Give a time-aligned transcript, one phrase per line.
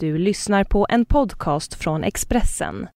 [0.00, 2.88] Du lyssnar på en podcast från Expressen.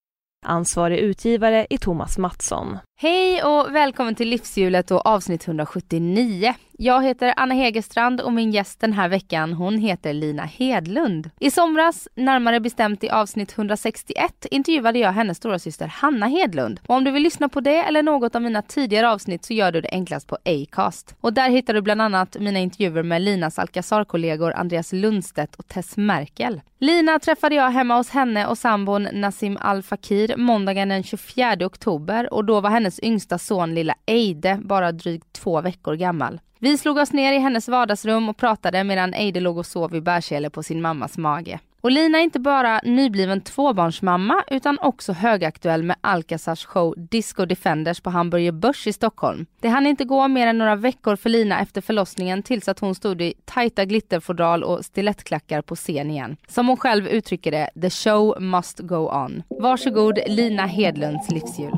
[0.46, 2.78] Ansvarig utgivare är Thomas Mattsson.
[3.00, 6.54] Hej och välkommen till Livshjulet och avsnitt 179.
[6.84, 11.30] Jag heter Anna Hegerstrand och min gäst den här veckan hon heter Lina Hedlund.
[11.40, 16.80] I somras, närmare bestämt i avsnitt 161, intervjuade jag hennes stora syster Hanna Hedlund.
[16.86, 19.72] Och om du vill lyssna på det eller något av mina tidigare avsnitt så gör
[19.72, 21.16] du det enklast på Acast.
[21.20, 25.96] Och där hittar du bland annat mina intervjuer med Linas Alcazar-kollegor Andreas Lundstedt och Tess
[25.96, 26.60] Merkel.
[26.78, 32.32] Lina träffade jag hemma hos henne och sambon Nassim Al Fakir måndagen den 24 oktober
[32.32, 36.40] och då var hennes yngsta son lilla Eide bara drygt två veckor gammal.
[36.62, 40.00] Vi slog oss ner i hennes vardagsrum och pratade medan Eide låg och sov i
[40.00, 41.58] bärsele på sin mammas mage.
[41.80, 48.00] Och Lina är inte bara nybliven tvåbarnsmamma utan också högaktuell med Alcazars show Disco Defenders
[48.00, 49.46] på Hamburger Börs i Stockholm.
[49.60, 52.94] Det hann inte gå mer än några veckor för Lina efter förlossningen tills att hon
[52.94, 56.36] stod i tajta glitterfodral och stilettklackar på scen igen.
[56.48, 59.42] Som hon själv uttrycker det, the show must go on.
[59.48, 61.72] Varsågod Lina Hedlunds livshjul.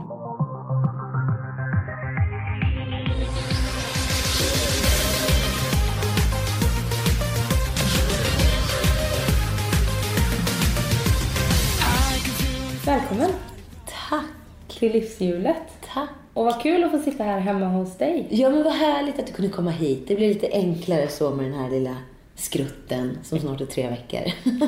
[12.87, 13.31] Välkommen
[14.09, 14.25] Tack.
[14.69, 15.57] till livshjulet.
[15.95, 16.09] Tack.
[16.35, 18.27] Och vad kul att få sitta här hemma hos dig.
[18.31, 20.05] Ja, men vad härligt att du kunde komma hit.
[20.09, 21.97] Det blir lite enklare så med den här lilla
[22.35, 24.21] skrutten som snart är tre veckor.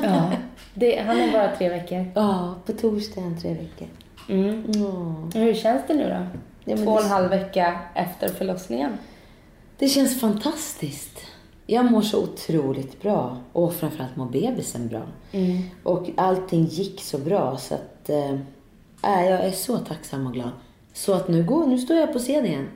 [0.03, 0.31] Ja,
[0.73, 2.05] det, han är bara tre veckor.
[2.15, 3.87] ja, på torsdag är han tre veckor.
[4.29, 4.63] Mm.
[4.73, 5.39] Ja.
[5.39, 6.27] Hur känns det nu då?
[6.71, 8.91] Ja, Två och en det- halv vecka efter förlossningen.
[9.77, 11.19] Det känns fantastiskt.
[11.69, 15.01] Jag mår så otroligt bra och framförallt mår bebisen bra.
[15.31, 15.63] Mm.
[15.83, 20.51] Och allting gick så bra så att äh, jag är så tacksam och glad.
[20.93, 22.67] Så att nu, går, nu står jag på scen igen.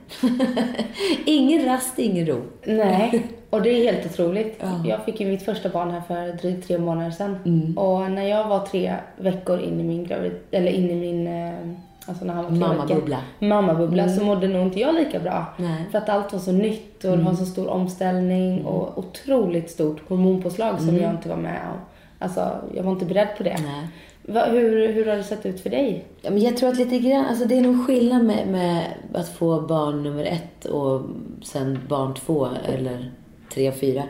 [1.26, 2.42] ingen rast, ingen ro.
[2.64, 4.56] Nej, och det är helt otroligt.
[4.60, 4.84] Ja.
[4.86, 7.36] Jag fick ju mitt första barn här för drygt tre månader sedan.
[7.44, 7.78] Mm.
[7.78, 10.32] Och när jag var tre veckor in i min gravid...
[10.50, 11.26] Eller in i min...
[11.26, 13.18] eh, Alltså när han var tre Mammabubbla.
[13.38, 14.08] Mammabubbla.
[14.08, 15.46] Så mådde nog inte jag lika bra.
[15.56, 15.84] Nej.
[15.90, 20.08] För att allt var så nytt och det var så stor omställning och otroligt stort
[20.08, 21.80] hormonpåslag som jag inte var med om.
[22.18, 23.56] Alltså, jag var inte beredd på det.
[23.62, 23.88] Nej.
[24.26, 26.04] Va, hur, hur har det sett ut för dig?
[26.20, 29.28] Ja, men jag tror att lite grann, alltså det är nog skillnad med, med att
[29.28, 31.02] få barn nummer ett och
[31.42, 33.12] sen barn två eller
[33.54, 34.02] tre och fyra.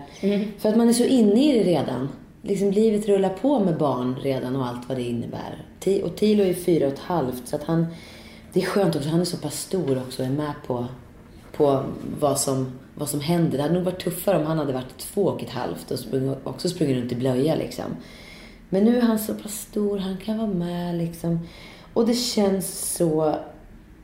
[0.58, 2.08] För att man är så inne i det redan.
[2.42, 5.66] Liksom livet rullar på med barn redan och allt vad det innebär.
[6.04, 7.86] Och Tilo är fyra och ett halvt så att han,
[8.52, 10.86] det är skönt också, han är så pass stor också och är med på,
[11.56, 11.84] på
[12.20, 13.56] vad, som, vad som händer.
[13.56, 16.34] Det hade nog varit tuffare om han hade varit två och ett halvt och sprung,
[16.44, 17.84] också sprungit runt i blöja liksom.
[18.72, 21.38] Men nu är han så pass stor, han kan vara med liksom.
[21.92, 23.36] Och det känns så...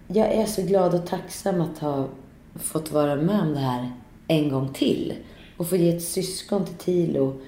[0.08, 2.08] Jag är så glad och tacksam att ha
[2.54, 3.92] fått vara med om det här
[4.26, 5.14] en gång till.
[5.56, 7.40] Och få ge ett syskon till Tilo.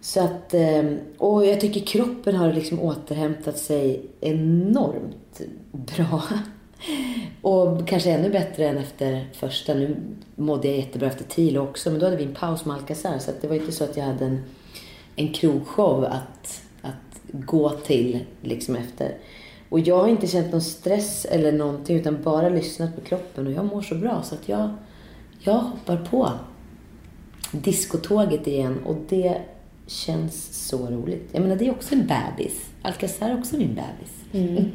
[0.00, 5.40] Så att, ehm, och jag tycker kroppen har liksom återhämtat sig enormt
[5.72, 6.22] bra.
[7.42, 9.74] Och kanske ännu bättre än efter första.
[9.74, 9.96] Nu
[10.36, 13.18] mådde jag jättebra efter Tilo också, men då hade vi en paus med Alcazar.
[13.18, 14.42] Så att det var inte så att jag hade en,
[15.16, 19.14] en krogshow att, att gå till liksom efter.
[19.68, 23.52] Och jag har inte känt någon stress eller någonting utan bara lyssnat på kroppen och
[23.52, 24.70] jag mår så bra så att jag,
[25.40, 26.30] jag hoppar på
[27.52, 29.40] diskotåget igen och det
[29.86, 31.28] känns så roligt.
[31.32, 32.70] Jag menar, det är också en bebis.
[32.82, 34.68] Alcazar är också min bebis.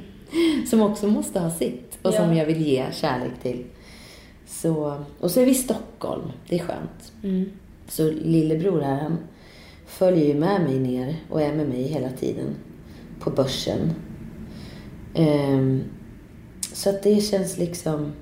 [0.69, 2.33] Som också måste ha sitt och som Ja.
[2.37, 3.65] jag vill ge kärlek till.
[4.47, 6.31] Så, och så är vi i Stockholm.
[6.49, 7.11] Det är skönt.
[7.87, 9.17] Så lillebror här, han
[9.87, 12.55] följer ju med mig ner och är med mig hela tiden
[13.19, 13.93] på börsen.
[15.15, 15.83] Ehm,
[16.73, 18.13] så att det känns liksom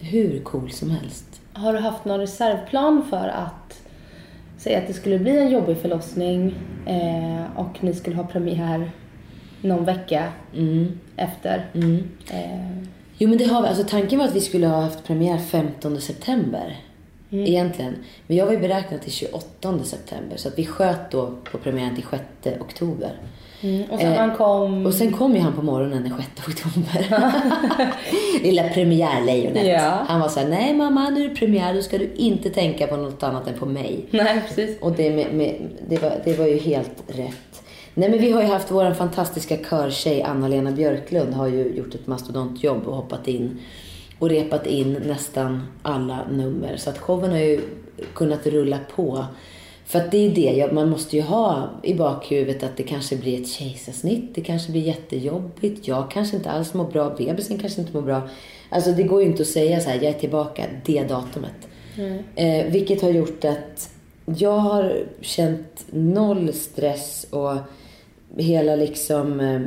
[0.00, 1.40] hur cool som helst.
[1.52, 3.80] Har du haft någon reservplan för att
[4.58, 6.54] säga att det skulle bli en jobbig förlossning
[6.86, 8.90] eh, och ni skulle ha premiär
[9.62, 10.98] någon vecka Mm.
[11.16, 11.70] efter?
[11.74, 12.02] Mm.
[12.30, 12.78] Eh,
[13.18, 13.68] Jo men det har vi.
[13.68, 16.76] Alltså tanken var att vi skulle ha haft premiär 15 september.
[17.34, 17.94] Egentligen.
[18.26, 20.36] Men jag var ju beräknad till 28 september.
[20.36, 22.04] Så att vi sköt då på premiären till
[22.42, 23.12] 6 oktober.
[23.60, 23.90] mm.
[23.90, 24.86] Och sen Eh, han kom...
[24.86, 27.06] Och sen kom ju han på morgonen den 6 oktober.
[28.42, 29.66] Lilla premiärlejonet.
[29.66, 30.04] Ja.
[30.08, 32.86] Han var så här, nej mamma nu är det premiär, då ska du inte tänka
[32.86, 34.06] på något annat än på mig.
[34.10, 34.80] Nej, precis.
[34.80, 35.54] Och det, med, med,
[35.88, 37.62] det, var, det var ju helt rätt.
[37.94, 42.06] Nej men vi har ju haft vår fantastiska körtjej Anna-Lena Björklund har ju gjort ett
[42.06, 43.60] mastodontjobb och hoppat in
[44.18, 46.76] och repat in nästan alla nummer.
[46.76, 47.60] Så att showen har ju
[48.14, 49.24] kunnat rulla på.
[49.86, 53.40] För att det är det, man måste ju ha i bakhuvudet att det kanske blir
[53.40, 57.92] ett kejsarsnitt, det kanske blir jättejobbigt, jag kanske inte alls mår bra, bebisen kanske inte
[57.92, 58.28] mår bra.
[58.68, 61.68] Alltså det går ju inte att säga så här, jag är tillbaka det datumet.
[62.34, 63.90] Eh, vilket har gjort att
[64.24, 67.56] jag har känt noll stress och
[68.36, 69.60] hela liksom eh,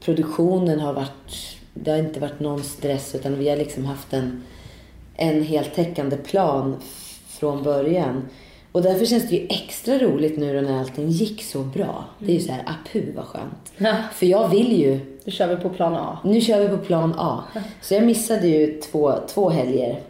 [0.00, 4.42] produktionen har varit, det har inte varit någon stress utan vi har liksom haft en,
[5.16, 6.76] en heltäckande plan
[7.28, 8.28] från början.
[8.72, 12.04] Och därför känns det ju extra roligt nu när allting gick så bra.
[12.18, 13.72] Det är ju så här, apu vad skönt.
[13.76, 13.96] Ja.
[14.12, 16.18] För jag vill ju, Nu kör vi på plan A.
[16.24, 17.44] nu kör vi på plan A.
[17.80, 20.00] Så jag missade ju två, två helger.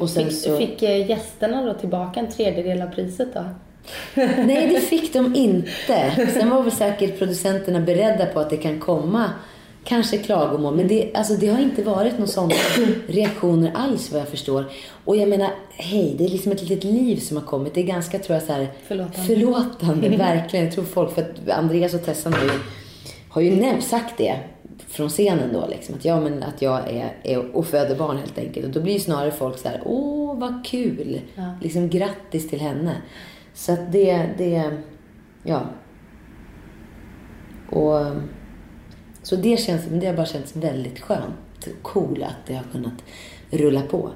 [0.00, 0.56] Och sen Fick, så...
[0.58, 3.44] fick eh, gästerna då tillbaka en tredjedel av priset då?
[4.16, 6.28] Nej, det fick de inte.
[6.34, 9.30] Sen var väl säkert producenterna beredda på att det kan komma
[9.86, 10.76] kanske klagomål.
[10.76, 12.54] Men det, alltså, det har inte varit några sådana
[13.08, 14.64] reaktioner alls vad jag förstår.
[15.04, 17.74] Och jag menar, hej, det är liksom ett litet liv som har kommit.
[17.74, 19.26] Det är ganska, tror jag, så här, Förlåtande.
[19.26, 20.08] förlåtande.
[20.16, 20.64] Verkligen.
[20.64, 22.50] Jag tror folk, för att Andreas och Tessan har ju,
[23.28, 24.40] har ju nämnt, sagt det
[24.88, 25.66] från scenen då.
[25.70, 28.66] Liksom, att, ja, men att jag är, är och föder barn helt enkelt.
[28.66, 31.20] Och då blir ju snarare folk så här, åh vad kul.
[31.34, 31.54] Ja.
[31.62, 32.96] Liksom grattis till henne.
[33.54, 34.70] Så att det, det,
[35.42, 35.62] ja.
[37.70, 38.06] Och,
[39.26, 42.92] så det känns, det har bara känts väldigt skönt och cool att det har kunnat
[43.50, 44.10] rulla på.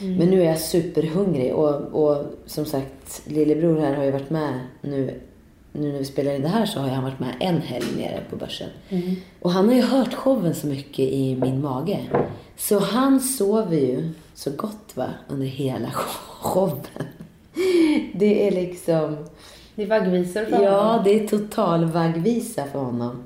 [0.00, 1.74] Men nu är jag superhungrig och,
[2.04, 5.20] och som sagt, lillebror här har ju varit med nu.
[5.72, 8.20] Nu när vi spelar in det här så har han varit med en helg nere
[8.30, 8.68] på börsen.
[9.40, 11.98] Och han har ju hört showen så mycket i min mage.
[12.56, 15.90] Så han sover ju så gott va, under hela
[16.40, 16.80] showen.
[18.14, 19.16] Det är liksom...
[19.74, 21.04] Det är vaggvisor för Ja, honom.
[21.04, 23.22] det är total vaggvisa för honom.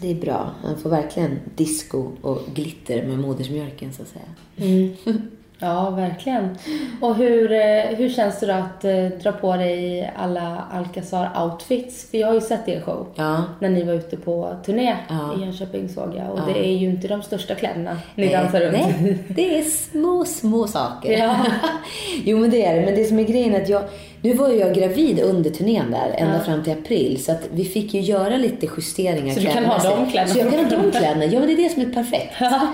[0.00, 0.50] Det är bra.
[0.64, 4.24] Han får verkligen disco och glitter med modersmjölken så att säga.
[4.56, 4.94] Mm.
[5.58, 6.58] Ja, verkligen.
[7.00, 12.10] Och hur, eh, hur känns det då att eh, dra på dig alla Alcazar-outfits?
[12.10, 13.44] För jag har ju sett er show Ja.
[13.60, 15.34] när ni var ute på turné Ja.
[15.36, 16.30] i Jönköping såg jag.
[16.30, 16.52] Och Ja.
[16.54, 20.24] det är ju inte de största kläderna ni Nej, dansar runt Nej, det är små,
[20.24, 21.12] små saker.
[21.18, 21.36] Ja.
[22.24, 22.86] jo, men det är det.
[22.86, 23.82] Men det som är grejen är att jag...
[24.24, 26.44] Nu var jag gravid under turnén där, ända Ja.
[26.44, 27.24] fram till april.
[27.24, 30.38] Så att vi fick ju göra lite justeringar Så du kan ha de kläderna Så
[30.38, 31.24] jag kan ha de kläderna.
[31.24, 32.34] Ja, men det är det som är perfekt.
[32.40, 32.68] Ja.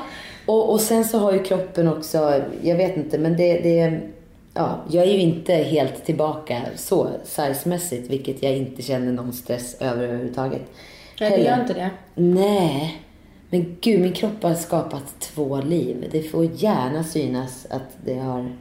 [0.47, 4.01] Och, och sen så har ju kroppen också, jag vet inte, men det, det
[4.55, 9.77] ja, jag är ju inte helt tillbaka så sizemässigt, vilket jag inte känner någon stress
[9.81, 10.63] över överhuvudtaget.
[11.21, 11.91] Nej, du gör inte det.
[12.15, 13.03] Nej.
[13.51, 16.09] Men gud, min kropp har skapat två liv.
[16.13, 18.53] Det får gärna synas att det har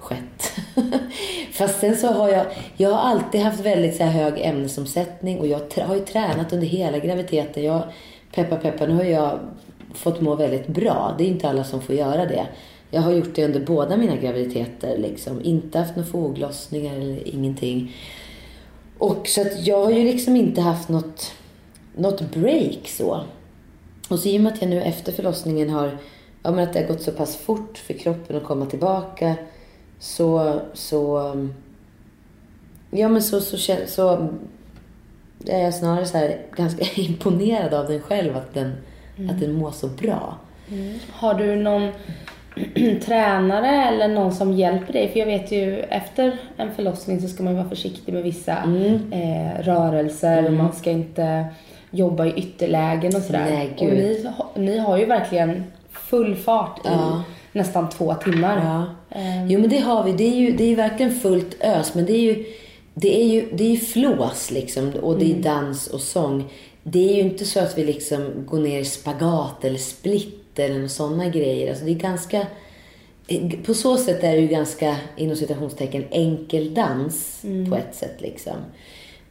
[0.00, 0.52] skett.
[1.52, 2.46] Fast sen så har jag,
[2.76, 6.66] jag har alltid haft väldigt så här hög ämnesomsättning och jag har ju tränat under
[6.66, 7.64] hela graviditeten.
[7.64, 7.82] Jag,
[8.34, 9.38] peppa peppa, nu har jag
[9.94, 11.14] fått må väldigt bra.
[11.18, 12.46] Det är inte alla som får göra det.
[12.90, 14.98] Jag har gjort det under båda mina graviditeter.
[14.98, 15.40] Liksom.
[15.44, 17.96] Inte haft några foglossningar eller ingenting.
[18.98, 21.32] Och så att jag har ju liksom inte haft något,
[21.96, 23.24] något break så.
[24.08, 25.98] Och så i och med att jag nu efter förlossningen har,
[26.42, 29.34] ja men att det har gått så pass fort för kroppen att komma tillbaka.
[30.00, 31.32] Så, så,
[32.90, 34.28] ja men så, så, kän- så
[35.46, 38.72] är jag snarare så här ganska imponerad av den själv, att den,
[39.30, 40.36] att den mår så bra.
[41.12, 41.90] Har du någon
[43.04, 45.08] tränare eller någon som hjälper dig?
[45.08, 49.12] För jag vet ju efter en förlossning så ska man vara försiktig med vissa Mm.
[49.12, 51.46] eh, rörelser och man ska inte
[51.90, 53.46] jobba i ytterlägen och sådär.
[53.50, 57.22] Nej, och ni, ni har ju verkligen full fart i Ja.
[57.58, 58.56] Nästan två timmar.
[58.64, 59.16] Ja.
[59.18, 60.12] Ehm, Jo men det har vi.
[60.12, 61.94] Det är ju, det är ju verkligen fullt ös.
[61.94, 62.44] Men det är ju,
[62.94, 64.92] det är ju, det är ju flås liksom.
[65.02, 66.44] Och det är dans och sång.
[66.82, 70.88] Det är ju inte så att vi liksom går ner i spagat eller split eller
[70.88, 71.68] sådana grejer.
[71.68, 72.46] Alltså det är ganska...
[73.66, 78.56] På så sätt är det ju ganska, inom citationstecken, enkel dans på ett sätt liksom.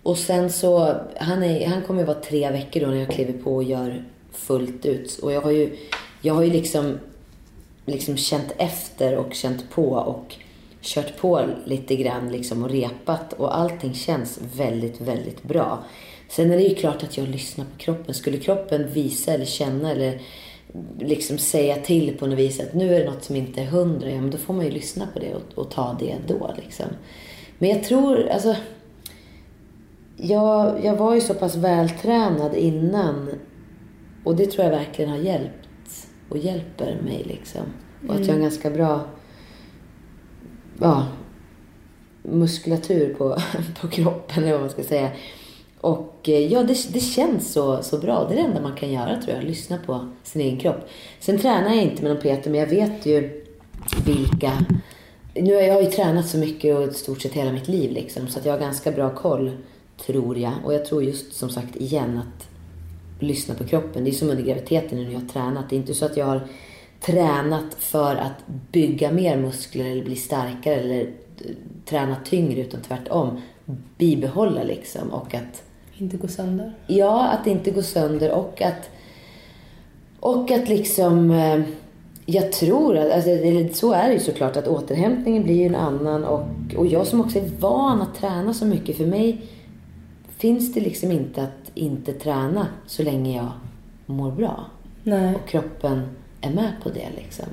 [0.03, 3.33] Och sen så, han, är, han kommer ju vara tre veckor då när jag kliver
[3.33, 5.19] på och gör fullt ut.
[5.21, 5.77] Och jag har ju,
[6.21, 6.99] jag har ju liksom
[7.87, 10.35] liksom känt efter och känt på och
[10.81, 15.83] kört på lite grann liksom och repat och allting känns väldigt, väldigt bra.
[16.29, 18.15] Sen är det ju klart att jag lyssnar på kroppen.
[18.15, 20.21] Skulle kroppen visa eller känna eller
[20.99, 24.09] liksom säga till på något vis att nu är det något som inte är hundra,
[24.09, 26.85] ja men då får man ju lyssna på det och, och ta det då liksom.
[27.57, 28.55] Men jag tror, alltså
[30.17, 33.29] jag, jag var ju så pass vältränad innan
[34.23, 35.66] och det tror jag verkligen har hjälpt
[36.29, 37.61] och hjälper mig liksom.
[38.07, 39.01] Och att jag har en ganska bra
[40.79, 41.07] ja,
[42.23, 43.37] muskulatur på,
[43.81, 45.11] på kroppen eller vad man ska säga.
[45.81, 48.25] Och eh, ja, det, det känns så, så bra.
[48.27, 50.89] Det är det enda man kan göra tror jag, lyssna på sin egen kropp.
[51.19, 53.43] Sen tränar jag inte med någon PT, men jag vet ju
[54.05, 54.65] vilka...
[55.33, 58.27] Nu har jag ju tränat så mycket och i stort sett hela mitt liv liksom,
[58.27, 59.51] så att jag har ganska bra koll,
[60.05, 60.53] tror jag.
[60.63, 62.46] Och jag tror just som sagt igen att
[63.19, 64.03] lyssna på kroppen.
[64.03, 65.69] Det är som under graviditeten när jag har tränat.
[65.69, 66.47] Det är inte så att jag har
[66.99, 71.51] tränat för att bygga mer muskler eller bli starkare eller eh,
[71.85, 73.41] träna tyngre utan tvärtom
[73.97, 75.63] bibehålla liksom och att
[75.97, 76.73] Inte gå sönder.
[76.87, 78.89] Ja, att inte gå sönder och att
[80.19, 81.61] och att liksom eh,
[82.29, 83.29] jag tror att, alltså,
[83.73, 86.45] så är det ju såklart, att återhämtningen blir ju en annan och,
[86.75, 89.41] och jag som också är van att träna så mycket, för mig
[90.37, 93.49] finns det liksom inte att inte träna så länge jag
[94.05, 94.65] mår bra.
[95.03, 95.35] Nej.
[95.35, 96.09] Och kroppen
[96.41, 97.45] är med på det liksom.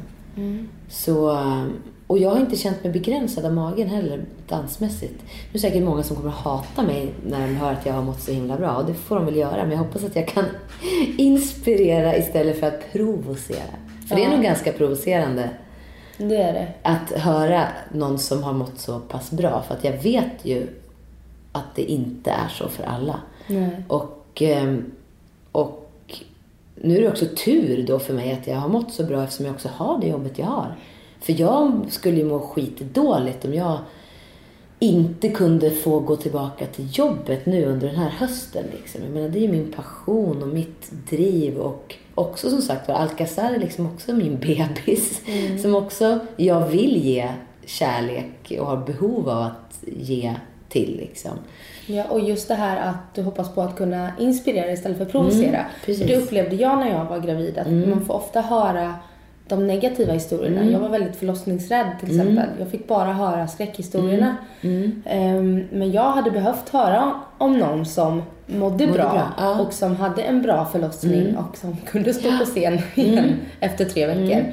[0.88, 1.64] Så, eh,
[2.07, 5.14] och jag har inte känt mig begränsad av magen heller dansmässigt.
[5.23, 8.03] Nu är säkert många som kommer att hata mig när de hör att jag har
[8.03, 8.76] mått så himla bra.
[8.76, 9.62] Och det får de väl göra.
[9.62, 10.45] Men jag hoppas att jag kan
[11.19, 13.59] inspirera istället för att provocera.
[14.09, 14.35] För det är Ja.
[14.35, 15.50] nog ganska provocerande
[16.19, 16.69] Det är det.
[16.83, 19.62] att höra någon som har mått så pass bra.
[19.69, 20.67] För att jag vet ju
[21.54, 23.20] att det inte är så för alla.
[23.46, 23.84] Nej.
[23.88, 24.92] Och, ehm,
[25.52, 25.80] och
[26.75, 29.46] nu är det också tur då för mig att jag har mått så bra eftersom
[29.46, 30.76] jag också har det jobbet jag har.
[31.20, 33.78] För jag skulle ju må skitdåligt om jag
[34.78, 38.64] inte kunde få gå tillbaka till jobbet nu under den här hösten.
[38.73, 39.00] Liksom.
[39.02, 42.94] Jag menar, det är ju min passion och mitt driv och också som sagt var
[42.94, 45.23] Alcazar är liksom också min bebis.
[45.62, 47.28] Som också jag vill ge
[47.66, 50.34] kärlek och har behov av att ge
[50.68, 51.38] till liksom.
[51.87, 55.64] Ja, och just det här att du hoppas på att kunna inspirera istället för provocera.
[55.87, 58.94] Mm, det upplevde jag när jag var gravid, att man får ofta höra
[59.49, 60.61] de negativa historierna.
[60.61, 60.73] Mm.
[60.73, 62.49] Jag var väldigt förlossningsrädd till exempel.
[62.59, 64.37] Jag fick bara höra skräckhistorierna.
[64.61, 65.02] Mm.
[65.06, 69.52] Ehm, men jag hade behövt höra om någon som mådde, bra, bra, ja.
[69.52, 69.66] Mm.
[69.66, 74.06] och som hade en bra förlossning och som kunde stå på scen igen efter tre
[74.06, 74.44] veckor.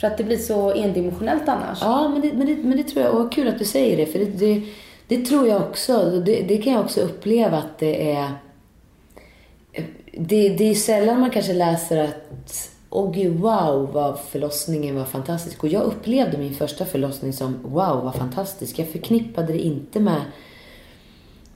[0.00, 1.78] För att det blir så endimensionellt annars.
[1.80, 4.06] Ja, men det, men, det, men det tror jag, och kul att du säger det,
[4.06, 4.62] för det, det,
[5.08, 8.30] det tror jag också, det, det kan jag också uppleva att det är,
[10.12, 15.64] det, det är sällan man kanske läser att, åh gud, wow vad förlossningen var fantastisk.
[15.64, 18.78] Och jag upplevde min första förlossning som, wow vad fantastisk.
[18.78, 20.20] Jag förknippade det inte med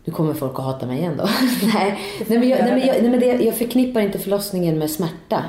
[0.04, 1.24] nu kommer folk att hata mig igen då.
[1.74, 4.90] nej, nej, men, jag, nej, men, jag, nej, men det, jag förknippar inte förlossningen med
[4.90, 5.44] smärta.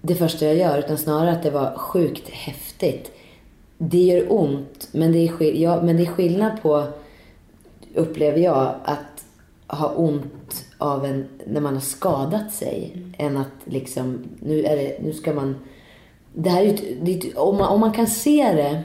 [0.00, 3.12] Det första jag gör, utan snarare att det var sjukt häftigt.
[3.78, 6.86] Det gör ont, men det är, ja, men det är skillnad på,
[7.96, 9.24] upplever jag, att
[9.66, 13.02] ha ont av en, när man har skadat sig.
[13.18, 15.56] Än att liksom, nu, är det, nu ska man...
[16.34, 18.82] Det här är ju, det om, man, om man kan se det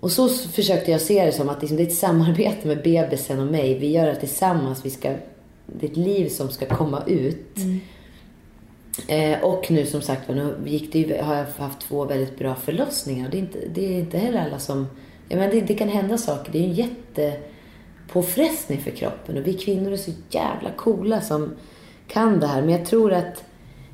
[0.00, 3.40] och så försökte jag se det som att liksom, det är ett samarbete med bebisen
[3.40, 3.78] och mig.
[3.78, 4.84] Vi gör det tillsammans.
[4.84, 5.14] Vi ska,
[5.66, 7.58] det är ett liv som ska komma ut.
[9.08, 12.54] Eh, och nu som sagt nu gick det ju, har jag haft två väldigt bra
[12.54, 13.28] förlossningar.
[13.30, 14.86] Det är inte, det är inte heller alla som...
[15.28, 16.52] Jag menar, det, det kan hända saker.
[16.52, 16.74] Det är ju en
[18.12, 19.38] påfrestning för kroppen.
[19.38, 21.50] Och vi kvinnor är så jävla coola som
[22.08, 22.60] kan det här.
[22.62, 23.44] Men jag tror att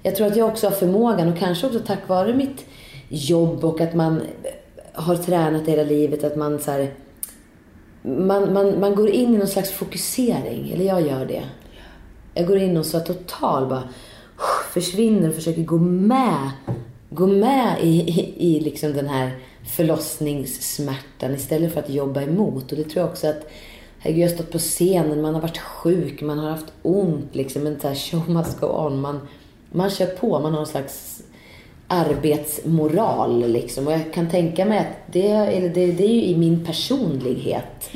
[0.02, 2.66] jag, tror att jag också har förmågan och kanske också tack vare mitt
[3.08, 4.22] jobb och att man
[4.92, 6.24] har tränat hela livet.
[6.24, 6.94] Att man så här,
[8.02, 10.70] man, man, man går in i någon slags fokusering.
[10.74, 11.42] Eller jag gör det.
[12.34, 13.88] Jag går in och så total bara
[14.72, 16.50] försvinner och försöker gå med,
[17.10, 19.30] gå med i, i, i liksom den här
[19.76, 22.72] förlossningssmärtan istället för att jobba emot.
[22.72, 23.50] Och det tror jag också att
[24.04, 27.62] Herregud, jag har stått på scenen, man har varit sjuk, man har haft ont liksom.
[27.62, 29.00] Men så här, show must go on.
[29.00, 29.20] Man,
[29.72, 31.22] man kör på, man har någon slags
[31.88, 33.86] arbetsmoral liksom.
[33.86, 37.90] Och jag kan tänka mig att det, eller det, det är ju i min personlighet.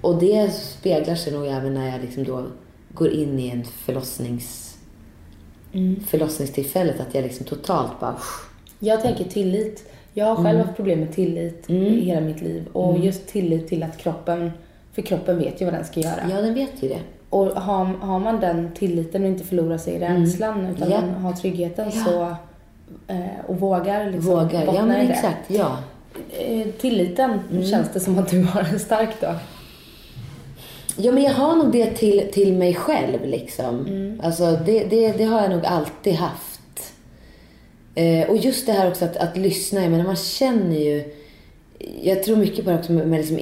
[0.00, 2.46] Och det speglar sig nog även när jag liksom då
[2.94, 4.78] går in i en förlossnings,
[6.06, 7.00] förlossningstillfället.
[7.00, 8.16] Att jag liksom totalt bara...
[8.78, 9.92] Jag tänker tillit.
[10.14, 12.68] Jag har själv haft problem med tillit i hela mitt liv.
[12.72, 14.50] Och just tillit till att kroppen,
[14.92, 16.20] för kroppen vet ju vad den ska göra.
[16.30, 17.00] Ja, den vet ju det.
[17.30, 21.00] Och har, har man den tilliten och inte förlorar sig i rädslan utan Ja.
[21.00, 22.04] man har tryggheten Ja.
[22.04, 22.22] så
[23.12, 24.64] eh, och vågar liksom Vågar.
[24.74, 25.50] Ja, men exakt.
[25.50, 25.76] Ja.
[26.38, 29.34] Eh, tilliten känns det som att du har en stark då.
[30.96, 33.86] Ja, men jag har nog det till, till mig själv liksom.
[34.22, 36.60] Alltså det, det, det har jag nog alltid haft.
[37.94, 39.80] Eh, och just det här också att, att lyssna.
[39.82, 41.14] Jag menar, man känner ju...
[42.02, 43.38] Jag tror mycket på det också med, liksom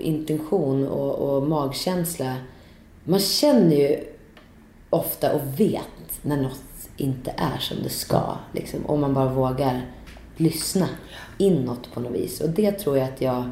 [0.00, 2.36] intention och, och magkänsla.
[3.04, 4.04] Man känner ju
[4.90, 6.60] ofta och vet när något
[6.96, 8.36] inte är som det ska.
[8.52, 9.82] Liksom, om man bara vågar
[10.36, 10.88] lyssna
[11.38, 12.40] inåt på något vis.
[12.40, 13.50] Och det tror jag att jag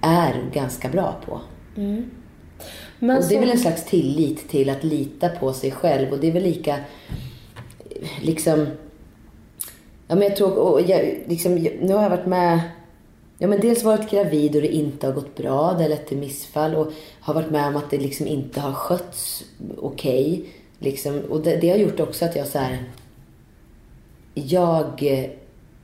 [0.00, 1.40] är ganska bra på.
[2.98, 6.12] Men och det är väl en slags tillit till att lita på sig själv.
[6.12, 6.76] Och det är väl lika,
[8.20, 8.66] liksom...
[10.10, 12.60] Ja, men jag tror, och jag, liksom, nu har jag varit med...
[13.38, 15.72] Ja, men dels varit gravid och det inte har gått bra.
[15.72, 16.74] Det har lett till missfall.
[16.74, 16.86] Och
[17.20, 19.44] har varit med om att det liksom inte har skötts
[19.78, 20.44] okej.
[20.78, 22.84] Liksom, och det, det har gjort också att jag så här...
[24.34, 25.04] Jag,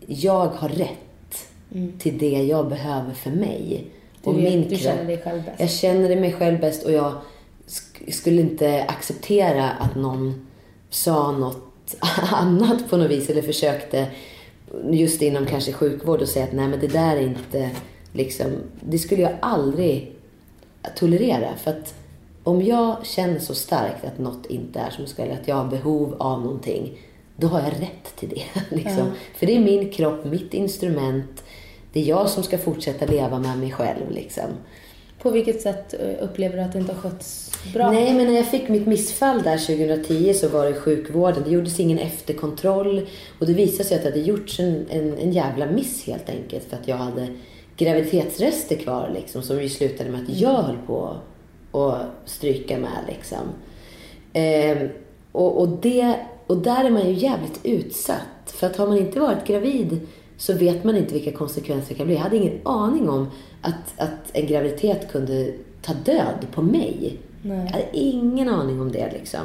[0.07, 1.49] jag har rätt.
[1.99, 3.85] till det jag behöver för mig.
[4.25, 5.61] Du, vet, du känner dig själv bäst.
[5.61, 7.13] Jag känner mig själv bäst och jag
[7.67, 10.47] sk- skulle inte acceptera att någon
[10.91, 11.66] sa något
[12.33, 14.07] annat på något vis eller försökte
[14.91, 17.71] just inom kanske sjukvård och säga att nej men det där är inte
[18.13, 18.47] liksom,
[18.81, 20.13] det skulle jag aldrig
[20.97, 21.95] tolerera för att
[22.43, 25.57] om jag känner så starkt att något inte är som det ska eller att jag
[25.57, 26.99] har behov av någonting
[27.37, 28.43] då har jag rätt till det.
[28.77, 28.99] Liksom.
[28.99, 29.13] Ja.
[29.35, 31.45] För det är min kropp, mitt instrument.
[31.93, 34.11] Det är jag som ska fortsätta leva med mig själv.
[34.11, 34.51] Liksom.
[35.27, 37.91] På vilket sätt eh, upplever du att det inte har skötts bra?
[37.91, 41.43] Nej, men när jag fick mitt missfall där 2010 så var det sjukvården.
[41.45, 43.07] Det gjordes ingen efterkontroll.
[43.39, 46.65] Och det visade sig att det hade gjorts en, en, en jävla miss helt enkelt.
[46.65, 47.29] För att jag hade
[47.77, 49.43] graviditetsrester kvar liksom.
[49.43, 51.17] Som ju slutade med att jag höll på
[51.73, 53.49] att stryka med liksom.
[54.33, 54.89] Ehm,
[55.33, 56.17] och, och, det,
[56.47, 58.47] och där är man ju jävligt utsatt.
[58.47, 60.01] För att har man inte varit gravid
[60.37, 62.17] så vet man inte vilka konsekvenser det kan bli.
[62.17, 65.53] Jag hade ingen aning om att, att en graviditet kunde
[65.83, 67.19] ta död på mig.
[67.43, 67.59] Nej.
[67.59, 69.41] Jag hade ingen aning om det liksom.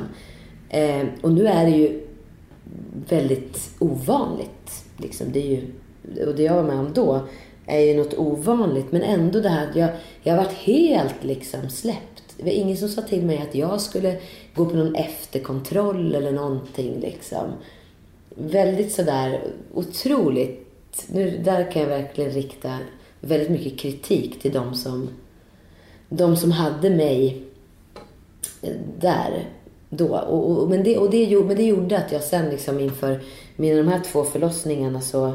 [0.69, 2.07] Eh, och nu är det ju
[3.10, 4.86] väldigt ovanligt.
[4.98, 5.27] Liksom.
[5.31, 5.67] Det är ju,
[6.27, 7.27] och det jag var med om då
[7.65, 8.91] är ju något ovanligt.
[8.91, 9.89] Men ändå det här att jag,
[10.24, 12.24] jag har varit helt liksom släppt.
[12.38, 14.19] Det var ingen som sa till mig att jag skulle
[14.55, 17.51] gå på någon efterkontroll eller någonting liksom.
[18.36, 19.41] Väldigt sådär
[19.74, 20.71] otroligt.
[21.07, 22.77] Nu, där kan jag verkligen rikta
[23.19, 25.10] väldigt mycket kritik till de som,
[26.10, 27.43] de som hade mig
[28.62, 29.50] eh, där
[29.89, 30.07] då.
[30.17, 33.19] Och, och, men, det, och det, gjorde- men det gjorde att jag sen liksom inför
[33.55, 35.33] mina de här två förlossningarna så,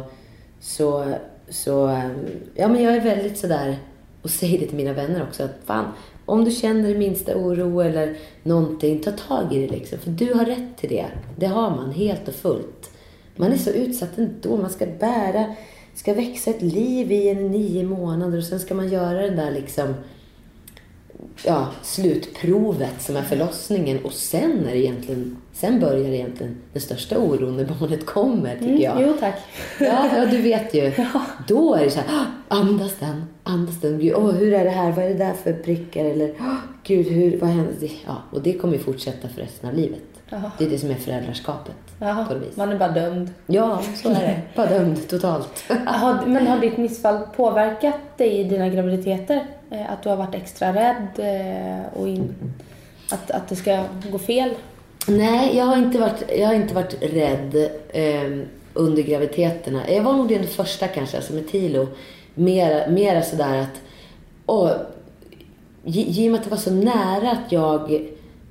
[0.60, 1.14] så,
[1.48, 2.10] så eh,
[2.54, 3.76] ja men jag är väldigt sådär
[4.22, 5.84] och säger det till mina vänner också att fan
[6.26, 9.98] om du känner minsta oro eller någonting, ta tag i det liksom.
[9.98, 11.06] För du har rätt till det.
[11.36, 12.90] Det har man helt och fullt.
[13.37, 14.57] Man är så utsatt ändå.
[14.57, 15.55] Man ska bära,
[15.95, 19.50] ska växa ett liv i en nio månader och sen ska man göra den där
[19.50, 19.95] liksom
[21.45, 27.19] ja, slutprovet som är förlossningen och sen är det egentligen, sen börjar egentligen den största
[27.19, 29.02] oron när barnet kommer tycker Mm, jag.
[29.02, 29.34] Jo tack.
[29.80, 30.93] Ja, ja, du vet ju.
[31.49, 33.99] Då är det så här, "Ah, andas den, andas den.
[33.99, 34.93] Gud, åh, hur är det här?
[34.93, 36.04] Vad är det där för prickar?
[36.04, 37.75] Eller, "Ah, gud, hur, vad händer?
[38.06, 40.02] Ja, och det kommer ju fortsätta för resten av livet.
[40.30, 40.50] Jaha.
[40.58, 41.75] Det är det som är föräldraskapet.
[42.00, 42.56] Jaha, På något vis.
[42.56, 43.30] man är bara dömd.
[43.47, 44.41] Ja, så är det.
[44.56, 45.65] Bara dömd totalt.
[45.86, 49.47] Har, men har ditt missfall påverkat dig i dina graviditeter?
[49.71, 52.34] Eh, Att du har varit extra rädd eh, och in,
[53.12, 54.50] att, att det ska gå fel?
[55.08, 57.56] Nej, jag har inte varit, jag har inte varit rädd
[57.89, 58.39] eh,
[58.75, 59.91] under graviditeterna.
[59.91, 61.86] Jag var nog den första kanske, alltså med Tilo.
[62.34, 63.80] Mera, mera sådär att...
[64.47, 64.71] Åh,
[65.84, 68.06] i, I och med att det var så nära att jag...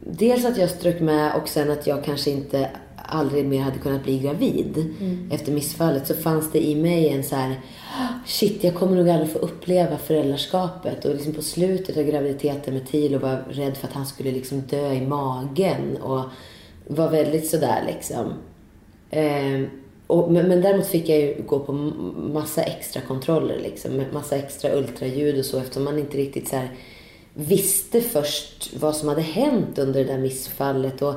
[0.08, 4.04] Dels att jag strök med och sen att jag kanske inte aldrig mer hade kunnat
[4.04, 4.96] bli gravid.
[5.32, 7.60] Efter missfallet så fanns det i mig en så här
[8.26, 11.06] shit jag kommer nog aldrig få uppleva föräldraskapet.
[11.06, 14.62] Och liksom på slutet av graviditeten med Tilo var rädd för att han skulle liksom
[14.62, 16.24] dö i magen och
[16.88, 18.34] var väldigt sådär liksom.
[19.10, 19.68] Ehm,
[20.08, 21.72] och, men, men däremot fick jag ju gå på
[22.34, 26.70] massa extra kontroller liksom, massa extra ultraljud och så eftersom man inte riktigt så här
[27.36, 31.02] visste först vad som hade hänt under det där missfallet.
[31.02, 31.16] Och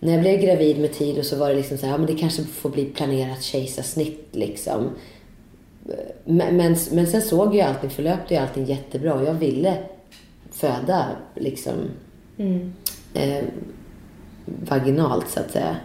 [0.00, 2.14] när jag blev gravid med Tilo så var det liksom så här, ja men det
[2.14, 4.90] kanske får bli planerat kejsarsnitt liksom.
[6.24, 9.78] Men, men, men sen såg ju allting, förlöpte ju allting jättebra och jag ville
[10.50, 11.74] föda liksom
[13.14, 13.44] eh,
[14.44, 15.76] vaginalt så att säga.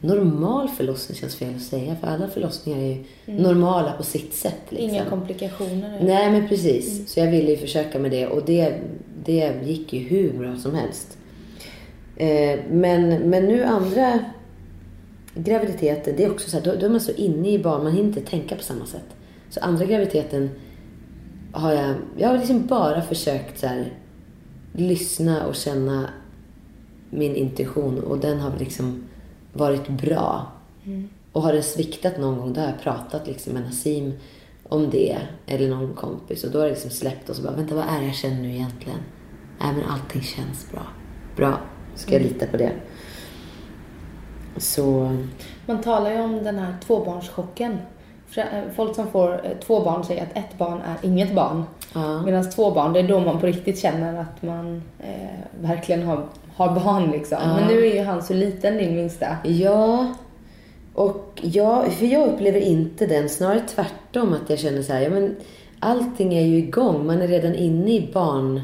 [0.00, 4.62] Normal förlossning känns fel att säga för alla förlossningar är ju normala på sitt sätt.
[4.68, 4.88] Liksom.
[4.88, 6.00] Inga komplikationer?
[6.02, 7.12] Nej, men precis.
[7.12, 8.74] Så jag ville ju försöka med det och det,
[9.24, 11.18] det gick ju hur bra som helst.
[12.16, 14.20] Eh, men, men nu andra
[15.34, 17.92] graviditeten, det är också så här, då, då är man så inne i barn, man
[17.92, 19.16] hinner inte tänka på samma sätt.
[19.50, 20.50] Så andra graviditeten
[21.52, 23.92] har jag, jag har liksom bara försökt så här,
[24.72, 26.08] lyssna och känna
[27.10, 29.04] min intuition och den har liksom
[29.56, 30.52] varit bra.
[31.32, 34.12] Och har den sviktat någon gång, då har jag pratat liksom med Nassim
[34.68, 35.18] om det.
[35.46, 36.44] Eller någon kompis.
[36.44, 38.42] Och då har jag liksom släppt och så bara, vänta vad är det jag känner
[38.42, 38.98] nu egentligen?
[39.60, 40.82] Nej men allting känns bra.
[41.36, 41.60] Bra,
[41.94, 42.72] ska jag lita på det?
[44.56, 45.16] Så,
[45.66, 47.78] Man talar ju om den här tvåbarnschocken.
[48.42, 48.44] Eh,
[48.76, 51.64] Folk som får eh, två barn säger att ett barn är inget barn.
[51.94, 52.22] ja.
[52.22, 56.26] Medan två barn, det är då man på riktigt känner att man eh, verkligen har,
[56.56, 57.38] har barn liksom.
[57.40, 57.56] Ja.
[57.56, 59.26] Men nu är ju han så liten, din minsta.
[59.44, 60.06] Ja,
[60.94, 63.28] och jag, för jag upplever inte den.
[63.28, 65.36] Snarare tvärtom att jag känner så här, ja men
[65.80, 67.06] allting är ju igång.
[67.06, 68.60] Man är redan inne i barn,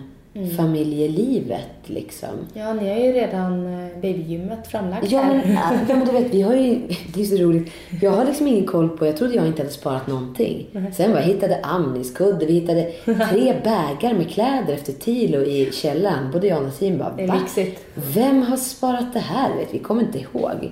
[0.57, 2.29] familjelivet liksom.
[2.55, 5.35] Ja, ni har ju redan eh, babygymmet framlagt Ja här.
[5.47, 5.53] men,
[5.89, 6.79] ja, men du vet, vi har ju,
[7.15, 7.73] det är så roligt.
[8.03, 10.67] Jag har liksom ingen koll på, jag trodde jag inte hade sparat någonting.
[10.97, 16.31] Sen var jag hittade amningskudde, vi hittade tre bägar med kläder efter Tilo i källaren.
[16.33, 17.35] Både jag och Nassim bara, Det är "Va?
[17.41, 17.85] lyxigt.
[18.15, 19.57] Vem har sparat det här?
[19.57, 20.71] Vet, vi kommer inte ihåg.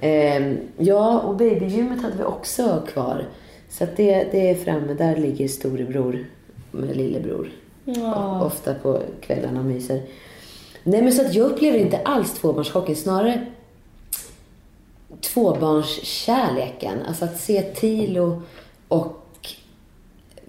[0.00, 3.24] Ehm, ja, och babygymmet hade vi också kvar.
[3.70, 4.94] Så det, det är framme.
[4.94, 6.26] Där ligger storebror
[6.70, 7.48] med lillebror.
[7.86, 8.44] Ja.
[8.44, 10.02] Ofta på kvällarna och myser.
[10.82, 12.96] Nej, men så att jag upplever inte alls tvåbarnschocken.
[12.96, 13.46] Snarare
[15.20, 17.02] tvåbarnskärleken.
[17.08, 18.42] Alltså att se Tilo
[18.88, 19.22] och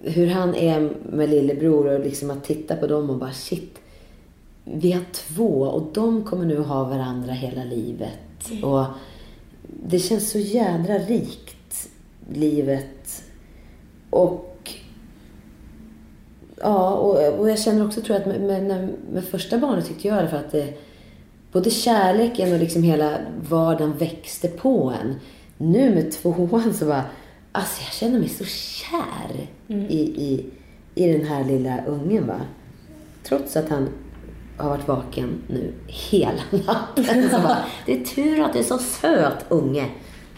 [0.02, 3.80] hur han är med lillebror och liksom att titta på dem och bara shit.
[4.63, 8.63] Vi har två och de kommer nu ha varandra hela livet.
[8.63, 8.86] Och
[9.84, 11.89] det känns så jädra rikt,
[12.34, 13.23] livet.
[14.10, 14.57] Och
[16.62, 20.08] Ja, och, och jag känner också tror jag att med, med, med första barnet tyckte
[20.08, 20.74] jag det för att det,
[21.52, 23.17] både kärleken och liksom hela
[23.50, 25.15] vardagen växte på en.
[25.58, 27.04] Nu med tvåan så bara,
[27.52, 30.46] alltså jag känner mig så kär i, i,
[30.96, 32.41] i den här lilla ungen va.
[33.24, 33.89] Trots att han
[34.58, 37.30] har varit vaken nu hela natten.
[37.30, 39.86] Så bara, det är tur att du är så söt unge.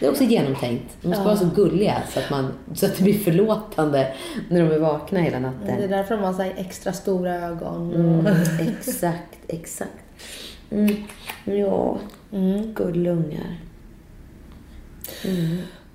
[0.00, 0.96] Det är också genomtänkt.
[1.02, 4.12] De måste vara så gulliga så att, man, så att det blir förlåtande
[4.48, 5.76] när de är vakna hela natten.
[5.78, 7.94] Det är därför de har så extra stora ögon.
[7.94, 8.26] Mm,
[8.60, 9.90] exakt, exakt.
[10.70, 10.96] Mm.
[11.44, 11.98] Ja,
[12.32, 12.74] Mm.
[12.74, 13.56] gullungar.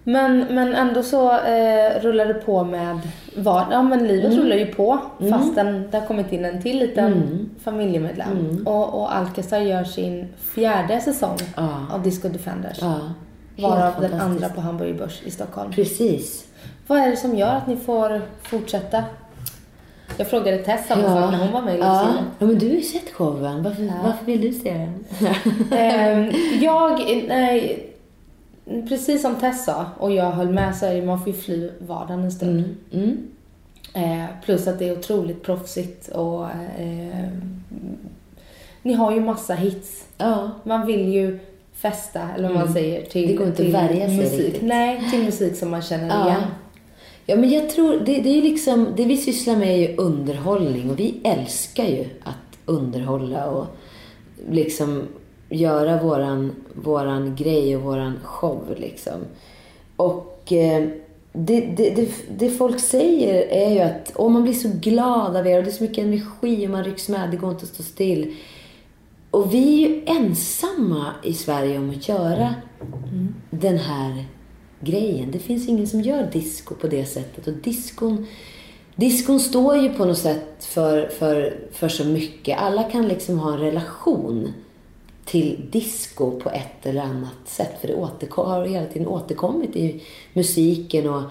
[0.03, 2.99] Men, men ändå så eh, rullar det på med
[3.37, 4.43] vad, ja men livet Mm.
[4.43, 4.99] rullar ju på
[5.31, 7.49] fastän det har kommit in en till liten Mm.
[7.63, 8.63] familjemedlem.
[8.67, 11.69] Och, och Alcazar gör sin fjärde säsong Ja.
[11.91, 12.77] av Disco Defenders.
[12.81, 12.99] Ja,
[13.57, 15.71] varav den andra på Hamburger Börs i Stockholm.
[15.71, 16.47] Precis.
[16.87, 19.03] Vad är det som gör att ni får fortsätta?
[20.17, 22.07] Jag frågade Tess samma sak när hon var med i ja.
[22.39, 23.63] Ja, men du har ju sett showen.
[23.63, 25.05] Varför, varför vill du se den?
[25.79, 27.89] Ehm, jag, nej,
[28.89, 31.69] precis som Tess sa och jag höll med så är det, man får ju fly
[31.79, 32.75] vardagen en stund.
[32.91, 33.27] Mm.
[33.93, 36.45] Eh, plus att det är otroligt proffsigt och
[36.79, 37.29] eh,
[38.81, 40.05] ni har ju massa hits.
[40.17, 40.51] Ja.
[40.63, 41.39] Man vill ju
[41.75, 43.31] festa, eller vad man säger, till, Mm.
[43.31, 44.39] Det går inte att till värja sig musik.
[44.39, 44.61] riktigt.
[44.61, 46.27] Nej, till musik som man känner Ja.
[46.27, 46.41] igen.
[47.25, 50.89] Ja, men jag tror, det, det är liksom, det vi sysslar med är ju underhållning
[50.89, 53.65] och vi älskar ju att underhålla och
[54.49, 55.03] liksom
[55.49, 59.13] göra våran, våran grej och våran show liksom.
[59.95, 60.87] Och eh,
[61.33, 65.47] det, det, det, det folk säger är ju att åh, man blir så glad av
[65.47, 67.69] er och det är så mycket energi och man rycks med, det går inte att
[67.73, 68.35] stå still.
[69.35, 72.55] Och vi är ju ensamma i Sverige om att göra
[73.49, 74.25] den här
[74.79, 75.31] grejen.
[75.31, 77.47] Det finns ingen som gör disco på det sättet.
[77.47, 78.27] Och diskon,
[78.95, 82.59] diskon står ju på något sätt för, för, för så mycket.
[82.59, 84.53] Alla kan liksom ha en relation
[85.25, 87.81] till disco på ett eller annat sätt.
[87.81, 91.09] För det återkom, har hela tiden återkommit i musiken.
[91.09, 91.23] Och,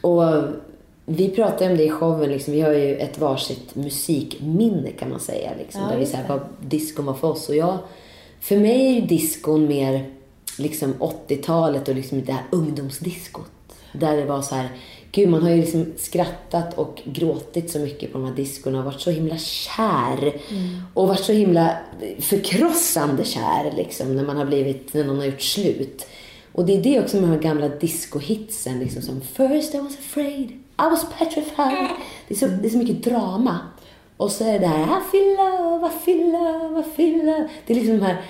[0.00, 0.42] och
[1.06, 2.30] vi pratar om det i showen.
[2.30, 5.50] Liksom, vi har ju ett varsitt musikminne kan man säga.
[5.58, 7.48] Liksom, Ja, där vi säger vad discon var för oss.
[7.48, 7.78] Och jag,
[8.40, 10.10] för mig är ju diskon mer
[10.58, 13.50] liksom 80-talet och liksom det här ungdomsdiskot.
[13.92, 14.68] Där det var så här,
[15.12, 18.84] gud man har ju liksom skrattat och gråtit så mycket på de här diskorna och
[18.84, 20.32] varit så himla kär.
[20.94, 21.76] Och varit så himla
[22.18, 26.06] förkrossande kär liksom när man har blivit, när någon har gjort slut.
[26.52, 29.98] Och det är det också med de här gamla discohitsen liksom som First I was
[29.98, 31.88] afraid, I was petrified.
[32.28, 33.58] Det är så, det är så mycket drama.
[34.16, 37.48] Och så är det här I feel love, I feel love, I feel love.
[37.66, 38.20] Det är liksom de här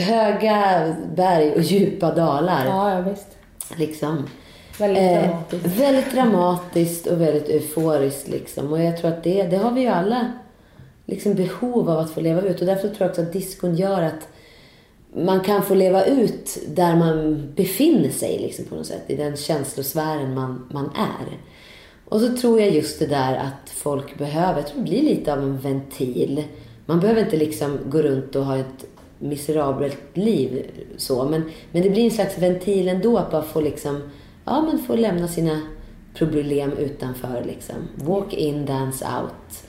[0.00, 0.84] höga
[1.16, 2.66] berg och djupa dalar.
[2.66, 3.26] Ja, ja visst.
[3.76, 4.28] Liksom.
[4.78, 5.66] Väldigt Eh, dramatiskt.
[5.80, 8.72] väldigt dramatiskt och väldigt euforiskt liksom.
[8.72, 10.32] Och jag tror att det, det har vi ju alla
[11.06, 12.60] liksom behov av att få leva ut.
[12.60, 14.28] Och därför tror jag också att diskon gör att
[15.16, 19.02] man kan få leva ut där man befinner sig liksom på något sätt.
[19.06, 21.38] I den känslosfären man, man är.
[22.04, 25.32] Och så tror jag just det där att folk behöver, jag tror det blir lite
[25.32, 26.44] av en ventil.
[26.86, 28.86] Man behöver inte liksom gå runt och ha ett
[29.18, 31.24] miserabelt liv så.
[31.24, 34.00] Men, men det blir en slags ventil ändå att bara få liksom,
[34.44, 35.60] ja men få lämna sina
[36.14, 37.76] problem utanför liksom.
[37.94, 39.64] Walk in, dance out.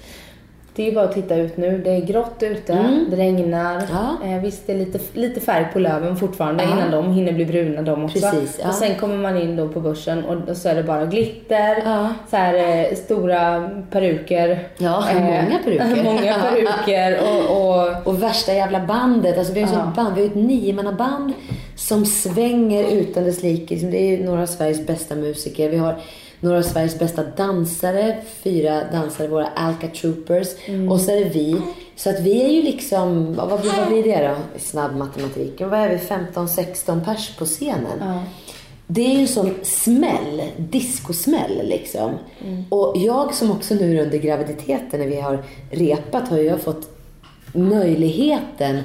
[0.76, 1.78] Det är ju bara att titta ut nu.
[1.84, 3.06] Det är grått ute, Mm.
[3.10, 3.84] det regnar.
[3.92, 4.28] Ja.
[4.28, 6.70] Eh, visst, det är lite, lite färg på löven fortfarande Ja.
[6.72, 8.20] innan de hinner bli bruna de också.
[8.20, 8.68] Precis, ja.
[8.68, 11.82] Och sen kommer man in då på börsen och då så är det bara glitter,
[11.86, 12.10] Ja.
[12.30, 12.54] så här,
[12.90, 14.68] eh, stora peruker.
[14.78, 16.04] Ja, Eh, många peruker.
[16.04, 19.38] många peruker och, och Och värsta jävla bandet.
[19.38, 19.92] Alltså vi har ju Ja.
[19.96, 20.16] band.
[20.16, 21.34] Vi har ju ett niomannaband
[21.76, 23.74] som svänger utan dess like.
[23.74, 25.70] Liksom, Det är ju några av Sveriges bästa musiker.
[25.70, 25.96] Vi har
[26.46, 30.48] några av Sveriges bästa dansare, fyra dansare, våra Alka Troopers.
[30.92, 31.62] Och så är det vi.
[31.96, 34.60] Så att vi är ju liksom, vad, blir- vad blir det då?
[34.60, 35.62] Snabb matematik.
[35.62, 35.96] Vad är vi?
[35.98, 38.00] 15-16 pers på scenen.
[38.88, 42.12] Det är ju en sån smäll, discosmäll liksom.
[42.70, 46.90] Och jag som också nu under graviditeten när vi har repat har ju jag fått
[47.54, 48.80] möjligheten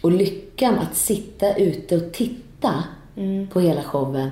[0.00, 2.84] och lyckan att sitta ute och titta
[3.52, 4.30] på hela showen.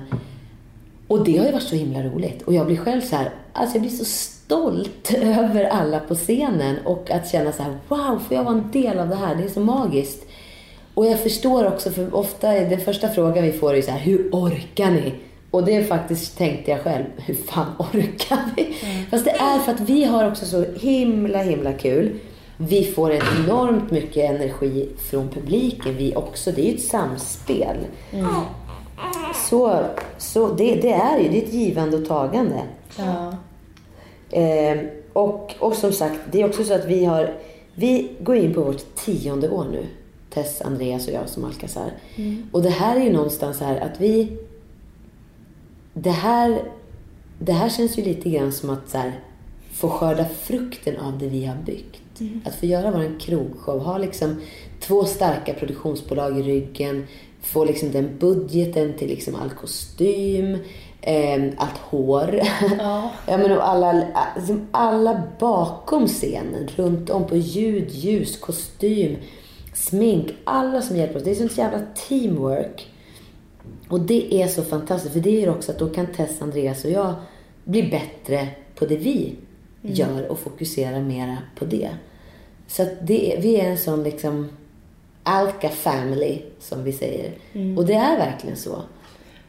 [1.13, 2.41] Och det har ju varit så himla roligt.
[2.41, 6.75] Och jag blir själv så här, alltså jag blir så stolt över alla på scenen
[6.85, 9.35] och att känna så här, wow, får jag vara en del av det här?
[9.35, 10.25] Det är så magiskt.
[10.93, 13.91] Och jag förstår också, för ofta är den första frågan vi får är ju så
[13.91, 15.13] här, hur orkar ni?
[15.51, 18.75] Och det faktiskt tänkte jag själv, hur fan orkar vi?
[19.11, 22.19] Fast det är för att vi har också så himla, himla kul.
[22.57, 26.51] Vi får enormt mycket energi från publiken vi också.
[26.51, 27.77] Det är ju ett samspel.
[29.49, 29.85] Så,
[30.17, 32.63] så det, det är ju, det är ett givande och tagande.
[32.97, 33.35] Ja.
[34.39, 34.77] Eh,
[35.13, 37.33] och, och som sagt, det är också så att vi har...
[37.75, 39.85] Vi går in på vårt tionde år nu.
[40.29, 41.91] Tess, Andreas och jag som Alcazar.
[42.51, 44.37] Och det här är ju någonstans här att vi...
[45.93, 46.61] Det här,
[47.39, 49.19] det här känns ju lite grann som att så här,
[49.73, 52.01] få skörda frukten av det vi har byggt.
[52.45, 54.41] Att få göra vår krogshow, ha liksom
[54.79, 57.07] två starka produktionsbolag i ryggen,
[57.43, 60.57] få liksom den budgeten till liksom all kostym,
[61.01, 62.41] eh, allt hår.
[62.79, 63.11] Ja.
[63.27, 64.03] Ja, men och alla,
[64.35, 69.15] liksom alla bakom scenen, runt om på ljud, ljus, kostym,
[69.73, 70.27] smink.
[70.43, 71.23] Alla som hjälper oss.
[71.23, 71.79] Det är sånt jävla
[72.09, 72.87] teamwork.
[73.89, 75.13] Och det är så fantastiskt.
[75.13, 77.13] För det gör också att då kan Tess, Andreas och jag
[77.63, 79.35] bli bättre på det vi
[79.81, 81.89] gör och fokusera mera på det.
[82.67, 84.49] Så att det, vi är en sån liksom
[85.23, 87.31] Alka family, som vi säger.
[87.77, 88.81] Och det är verkligen så.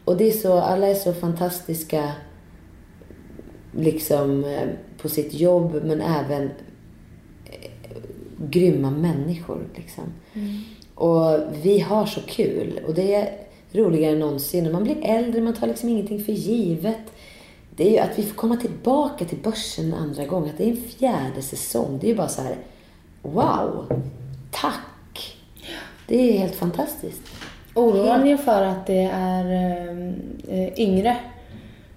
[0.04, 2.12] Och det är så, alla är så fantastiska
[3.72, 4.68] liksom eh,
[5.02, 6.50] på sitt jobb men även
[7.44, 7.70] eh,
[8.38, 9.66] grymma människor.
[9.74, 10.04] Liksom.
[10.94, 13.38] Och vi har så kul och det är
[13.72, 14.66] roligare än någonsin.
[14.66, 17.12] Och man blir äldre, man tar liksom ingenting för givet.
[17.76, 20.48] Det är ju att vi får komma tillbaka till börsen en andra gång.
[20.48, 21.98] Att det är en fjärde säsong.
[22.00, 22.56] Det är ju bara så här,
[23.22, 24.02] wow,
[24.50, 24.80] tack.
[26.08, 27.22] Det är helt fantastiskt.
[27.74, 29.44] Oroar ni er för att det är
[30.48, 31.16] eh, yngre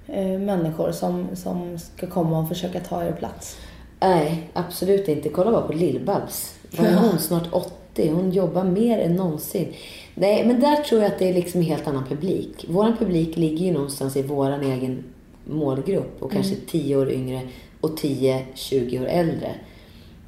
[0.08, 3.58] eh, människor som, som ska komma och försöka ta er plats?
[4.00, 5.30] Nej, absolut inte.
[5.30, 6.54] Kolla bara på Lill-Babs.
[6.78, 7.20] Hon?
[7.20, 8.12] Snart 80.
[8.12, 9.74] Hon jobbar mer än någonsin.
[10.16, 12.66] Nej, men där tror jag att det är liksom en helt annan publik.
[12.68, 15.04] Vår publik ligger ju någonstans i vår egen
[15.46, 17.42] målgrupp och kanske 10 år yngre
[17.82, 19.52] och 10-20 år äldre.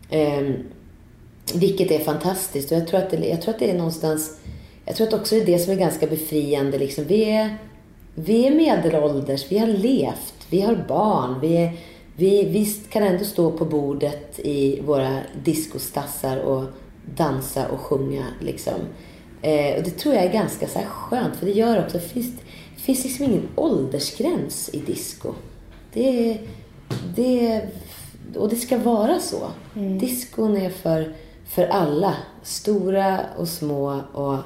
[0.10, 0.54] Ehm,
[1.56, 4.40] vilket är fantastiskt och jag tror, att det, jag tror att det är någonstans...
[4.86, 6.78] Jag tror att också det är det som är ganska befriande.
[6.78, 7.04] Liksom.
[7.04, 7.58] Vi, är,
[8.16, 11.40] vi är medelålders, vi har levt, vi har barn.
[11.42, 11.74] Vi, är,
[12.16, 16.64] vi, vi kan ändå stå på bordet i våra diskostassar och
[17.16, 18.26] dansa och sjunga.
[18.42, 18.74] Liksom.
[19.42, 21.98] Eh, och det tror jag är ganska så skönt för det gör också...
[21.98, 22.32] Det finns,
[22.76, 25.34] det finns liksom ingen åldersgräns i disco.
[25.94, 26.38] Det,
[27.16, 27.62] det,
[28.36, 29.52] och det ska vara så.
[30.00, 31.14] Diskon är för,
[31.50, 32.16] för alla.
[32.44, 34.38] Stora och små och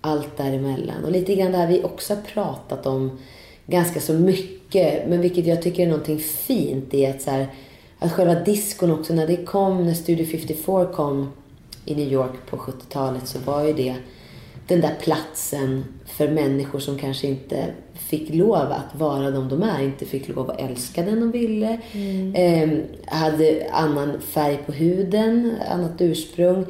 [0.00, 1.04] allt däremellan.
[1.04, 3.18] Och lite grann det här vi också har pratat om
[3.66, 5.08] ganska så mycket.
[5.08, 7.48] Men vilket jag tycker är någonting fint i att så här,
[7.98, 11.32] att själva diskon också, när det kom, när Studio 54 kom
[11.84, 13.94] i New York på 70-talet så var ju det
[14.66, 15.84] den där platsen
[16.18, 20.50] för människor som kanske inte fick lov att vara de de är, inte fick lov
[20.50, 21.78] att älska den de ville.
[22.34, 22.68] Eh,
[23.06, 26.64] hade annan färg på huden, annat ursprung.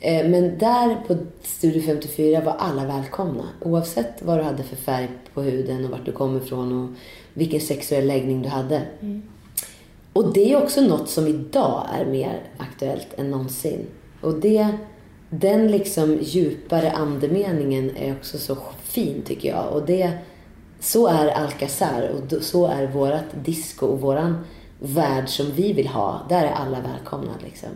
[0.00, 3.44] Eh, men där på Studio 54 var alla välkomna.
[3.60, 6.90] Oavsett vad du hade för färg på huden och vart du kom ifrån och
[7.34, 8.82] vilken sexuell läggning du hade.
[10.12, 13.86] Och det är också något som idag är mer aktuellt än någonsin.
[14.20, 14.68] Och det,
[15.30, 19.72] den liksom djupare andemeningen är också så fin tycker jag.
[19.72, 20.12] Och det,
[20.80, 24.44] så är Alcazar och så är vårat disco och våran
[24.78, 26.26] värld som vi vill ha.
[26.28, 27.68] Där är alla välkomna liksom.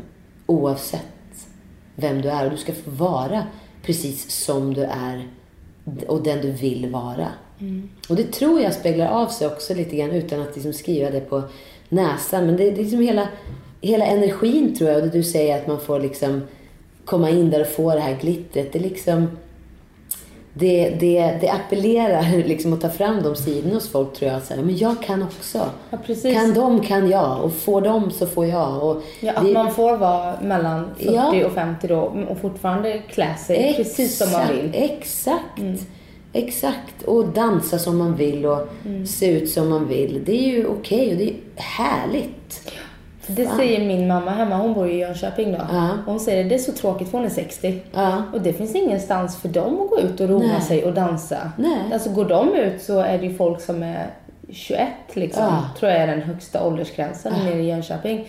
[0.46, 1.02] Oavsett
[1.96, 2.44] vem du är.
[2.44, 3.46] Och du ska få vara
[3.82, 5.28] precis som du är
[6.06, 7.28] och den du vill vara.
[8.08, 11.20] Och det tror jag speglar av sig också lite grann utan att liksom skriva det
[11.20, 11.42] på
[11.88, 12.46] näsan.
[12.46, 13.28] Men det, det är liksom hela,
[13.80, 14.96] hela energin tror jag.
[14.96, 16.42] Och det du säger att man får liksom
[17.04, 18.72] komma in där och få det här glittret.
[18.72, 19.28] Det liksom...
[20.56, 24.36] Det, det, det appellerar liksom att ta fram de sidorna hos folk tror jag.
[24.38, 25.70] Att säga, men jag kan också.
[25.90, 25.98] Ja.
[26.34, 28.82] Kan de kan jag och får de så får jag.
[28.82, 31.46] Och Ja, att det- man får vara mellan 40 Ja.
[31.46, 34.70] och 50 då och fortfarande klä sig precis som man vill.
[34.74, 35.60] Exakt.
[36.32, 37.02] Exakt.
[37.06, 38.68] Och dansa som man vill och
[39.08, 40.22] se ut som man vill.
[40.26, 42.43] Det är ju okej och det är härligt.
[43.26, 45.58] Det säger min mamma hemma, hon bor i Jönköping då.
[45.70, 45.88] Ja.
[46.06, 47.80] Hon säger det är så tråkigt för hon är 60.
[47.92, 48.22] Ja.
[48.32, 51.52] Och det finns ingenstans för dem att gå ut och roa sig och dansa.
[51.56, 51.92] Nej.
[51.92, 54.06] Alltså går de ut så är det ju folk som är
[54.50, 55.42] 21 liksom.
[55.42, 55.64] Ja.
[55.78, 58.28] Tror jag är den högsta åldersgränsen nere i Jönköping.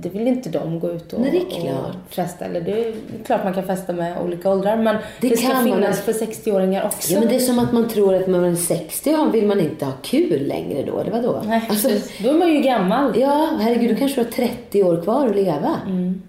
[0.00, 2.44] Det vill inte de gå ut och, Nej, och festa.
[2.44, 5.54] Eller det är klart man kan festa med olika åldrar men det, Det ska kan
[5.56, 5.64] man.
[5.80, 7.12] finnas för 60-åringar också.
[7.12, 9.60] Ja, men det är som att man tror att man är 60 ja, vill man
[9.60, 11.42] inte ha kul längre då, eller vadå?
[11.46, 11.88] Nej, Alltså.
[12.22, 13.18] Då är man ju gammal.
[13.20, 15.76] ja, herregud, du kanske har 30 år kvar att leva.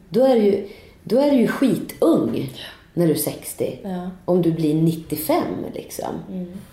[0.10, 0.68] Då, är du ju,
[1.04, 2.50] då är du ju skitung
[2.94, 3.80] när du är 60.
[3.84, 4.10] Ja.
[4.26, 6.14] Om du blir 95 liksom.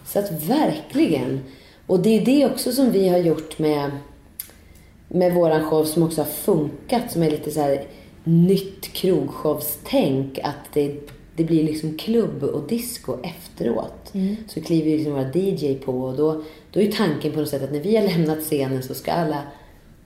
[0.07, 1.41] Så att verkligen.
[1.87, 3.91] Och det är det också som vi har gjort med,
[5.09, 7.13] med våran show som också har funkat.
[7.13, 7.85] Som är lite så här
[8.25, 10.39] nytt krogshowstänk.
[10.43, 14.13] Att det, det blir liksom klubb och disco efteråt.
[14.49, 17.49] Så kliver ju liksom våra DJ på och då, då är ju tanken på något
[17.49, 19.43] sätt att när vi har lämnat scenen så ska alla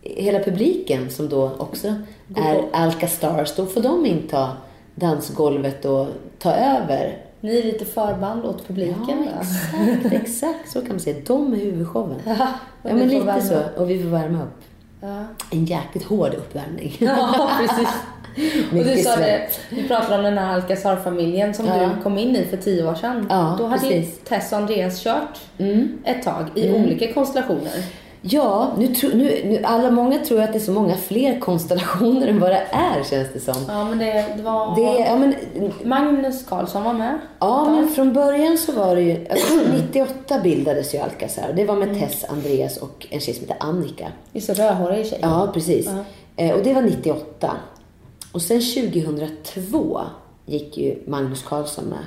[0.02, 1.94] Hela publiken som då också
[2.36, 4.56] är Alka Stars, då får de inta
[4.94, 6.06] dansgolvet och
[6.38, 7.18] ta över.
[7.40, 10.72] Ni är lite förband åt publiken Ja, exakt, exakt.
[10.72, 11.16] Så kan man säga.
[11.26, 12.18] De är huvudshowen.
[12.26, 12.48] Ja,
[12.82, 13.82] Ja, men lite så.
[13.82, 14.62] Och vi får värma upp.
[15.00, 15.24] Ja.
[15.50, 16.96] En jäkligt hård uppvärmning.
[16.98, 17.88] Ja, precis.
[18.72, 21.74] Och du sa det, du pratade om den här Alcazar-familjen som Ja.
[21.96, 23.26] du kom in i för tio år sedan.
[23.30, 23.92] Ja, Då hade precis.
[23.92, 24.24] Mm.
[24.24, 25.38] Tess och Andreas kört
[26.04, 27.72] ett tag i olika konstellationer.
[28.22, 32.26] Ja, nu, tro, nu, nu, alla många tror att det är så många fler konstellationer
[32.26, 33.64] än vad det är, känns det som.
[33.68, 34.76] Ja, men det, det var...
[34.76, 35.35] Det, ja, men,
[35.85, 37.18] Magnus Karlsson var med.
[37.38, 39.26] ja, men från början så var det ju...
[39.30, 41.52] Alltså, 98 bildades ju Alcazar.
[41.56, 44.12] Det var med Tess, Andreas och en tjej som heter Annika.
[44.33, 45.18] Just det, rödhårig tjej.
[45.22, 45.87] Ja, precis.
[45.87, 46.44] Ja.
[46.44, 47.56] Eh, och det var 98.
[48.33, 50.00] Och sen 2002
[50.46, 52.04] gick ju Magnus Carlsson med.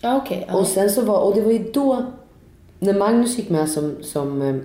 [0.00, 0.44] Ja, okej.
[0.48, 0.54] ja.
[0.54, 2.04] Och sen så var, och det var ju då,
[2.78, 4.56] när Magnus gick med som, som, eh,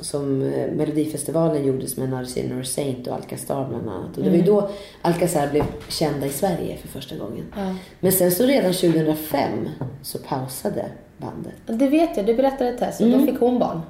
[0.00, 2.14] som eh, Melodifestivalen gjordes med
[2.60, 4.16] och Saint och Alcazar bland annat.
[4.16, 4.70] Och det var ju då
[5.02, 7.44] Alcazar blev kända i Sverige för första gången.
[7.56, 7.74] Ja.
[8.00, 9.68] Men sen så redan 2005
[10.02, 10.84] så pausade
[11.18, 11.54] bandet.
[11.66, 13.80] Det vet jag, det berättade Tess och då fick hon barn.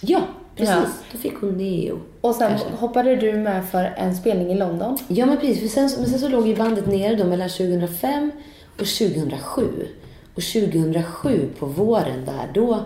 [0.00, 0.20] Ja,
[0.56, 0.74] precis.
[0.74, 0.84] Ja.
[1.12, 1.98] Då fick hon Neo.
[2.20, 2.68] Och sen kanske.
[2.76, 4.98] hoppade du med för en spelning i London.
[5.08, 5.60] Ja, men precis.
[5.60, 8.30] För sen, men sen så låg ju bandet nere då mellan 2005
[8.72, 9.86] och 2007.
[10.34, 12.78] Och 2007 på våren där, då,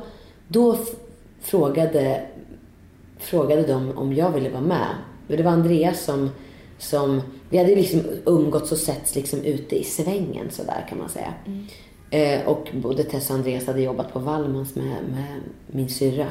[0.49, 0.77] då
[1.41, 2.23] frågade,
[3.21, 4.89] frågade de om jag ville vara med.
[5.29, 6.31] Och det var Andreas som,
[6.79, 11.35] som vi hade liksom umgåtts och setts liksom ute i svängen sådär kan man säga.
[12.11, 16.27] Eh, och både Tess och Andreas hade jobbat på Wallmans med, med min syrra.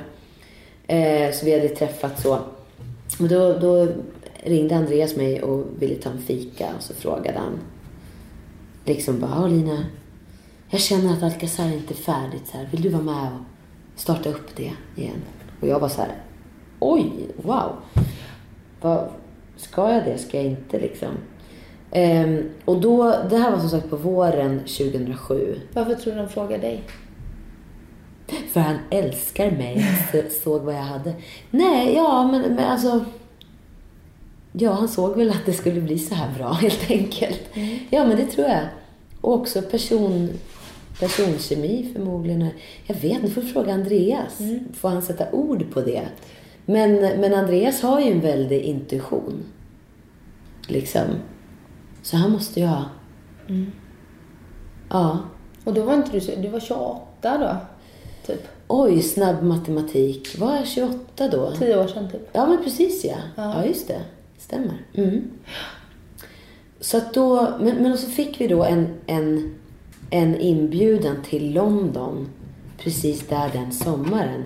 [0.88, 2.34] Eh, så vi hade träffats så.
[3.20, 3.88] Och då, då
[4.44, 7.60] ringde Andreas mig och ville ta en fika och så frågade han
[8.86, 9.86] liksom bara, "Ja, Lina,
[10.70, 12.70] jag känner att Alcazar inte är färdigt så här.
[12.72, 15.22] Vill du vara med och starta upp det igen?
[15.62, 16.12] Och jag var så här,
[16.80, 17.72] oj, wow.
[18.82, 19.10] Vad,
[19.58, 20.18] ska jag det?
[20.18, 21.18] Ska jag inte liksom?
[21.92, 25.60] Ehm, och då, det här var som sagt på våren 2007.
[25.74, 26.84] Varför tror du de frågade dig?
[28.52, 29.86] För han älskar mig
[30.44, 31.14] såg vad jag hade.
[31.52, 33.06] Nej, ja men, men alltså.
[34.52, 37.42] Ja, han såg väl att det skulle bli så här bra helt enkelt.
[37.90, 38.64] Ja, men det tror jag.
[39.22, 40.30] Och också person,
[41.00, 42.48] personkemi förmodligen.
[42.86, 44.38] Jag vet, nu får du fråga Andreas.
[44.74, 46.08] Får han sätta ord på det?
[46.70, 49.44] Men, men Andreas har ju en väldig intuition.
[50.68, 51.02] Liksom.
[52.02, 52.86] Så han måste ju ha.
[54.90, 55.20] Ja.
[55.64, 57.56] Och då var inte du så, du var 28 då?
[58.28, 58.48] Typ.
[58.68, 60.40] Oj, snabb matematik.
[60.40, 61.52] Var jag 28 då?
[61.52, 62.30] Tio år sedan typ.
[62.32, 63.18] Ja, men precis ja.
[63.36, 63.54] Ja.
[63.56, 64.02] Ja, just det.
[64.38, 64.86] Stämmer.
[64.94, 65.32] Mm.
[66.80, 69.56] Så att då, men, men så fick vi då en, en,
[70.10, 72.30] en inbjudan till London
[72.78, 74.44] precis där den sommaren.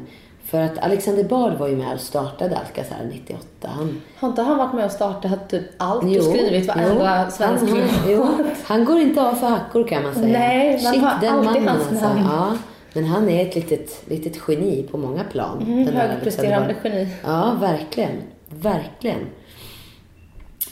[0.54, 3.46] För att Alexander Bard var ju med och startade Alcazar 98.
[3.62, 7.70] Han, Har inte han varit med och startat typ allt Jo, och skrivit varenda svensk
[7.70, 7.82] han,
[8.18, 10.40] han, han går inte av för hackor kan man säga.
[10.40, 11.94] Nej, man Shit, har den mannen alltså.
[11.94, 12.22] namn.
[12.32, 12.58] Ja,
[12.94, 15.64] men han är ett litet, litet geni på många plan.
[15.68, 17.08] Mm, den högpresterande geni.
[17.24, 18.22] Ja, verkligen.
[18.50, 19.20] Verkligen.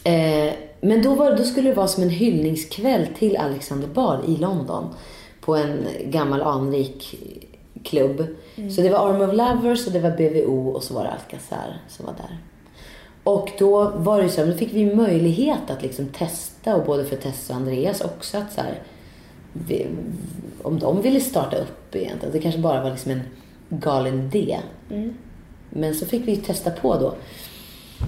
[0.04, 4.38] Eh, men då, var, då skulle det vara som en hyllningskväll till Alexander Bard i
[4.38, 4.94] London.
[5.42, 7.16] På en gammal anrik
[7.84, 8.28] klubb.
[8.56, 11.78] Så det var Arm of Lovers och det var BVO och så var det Alcazar
[11.88, 12.38] som var där.
[13.24, 17.06] Och då var det så här, då fick vi möjlighet att liksom testa och både
[17.06, 18.82] för Tessa och Andreas också att så här,
[19.54, 19.88] vi,
[20.62, 22.34] om de ville starta upp egentligen.
[22.34, 23.22] Det kanske bara var liksom en
[23.70, 24.60] galen idé.
[25.70, 27.16] Men så fick vi testa på då.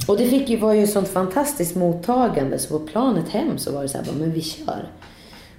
[0.08, 3.72] Och det fick ju, var ju ett sånt fantastiskt mottagande så på planet hem så
[3.72, 4.88] var det så här, men vi kör.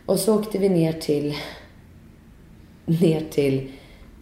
[0.07, 1.35] Och så åkte vi ner till
[2.87, 3.71] ner till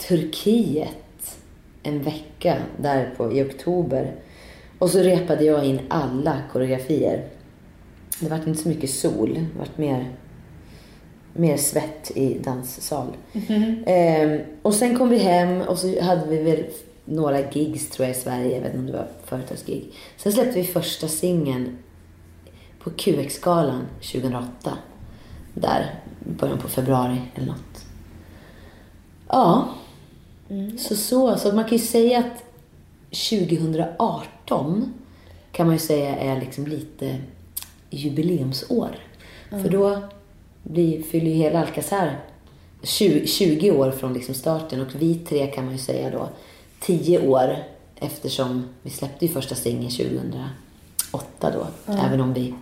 [0.08, 1.38] Turkiet
[1.82, 4.14] en vecka där på, i oktober.
[4.78, 7.24] Och så repade jag in alla koreografier.
[8.20, 9.34] Det vart inte så mycket sol.
[9.34, 10.10] Det vart mer,
[11.32, 13.06] mer svett i danssal.
[13.86, 16.64] Eh, och sen kom vi hem och så hade vi väl
[17.04, 18.54] några gigs tror jag i Sverige.
[18.54, 19.92] Jag vet inte om det var företagsgig.
[20.16, 21.78] Sen släppte vi första singeln
[22.78, 24.78] på QX-galan 2008.
[25.54, 27.86] Där, början på februari eller något.
[29.28, 29.68] Ja.
[30.78, 32.44] Så, så, så man kan ju säga att
[33.10, 34.94] 2018
[35.52, 37.18] kan man ju säga är liksom lite
[37.90, 38.90] jubileumsår.
[39.50, 40.02] För då
[40.62, 42.20] blir, fyller ju hela Alcazar
[42.82, 46.28] 20, 20 år från liksom starten och vi tre kan man ju säga då
[46.80, 47.56] 10 år
[47.96, 51.92] eftersom vi släppte ju första singeln 2008 då.
[51.92, 52.54] Även, om vi,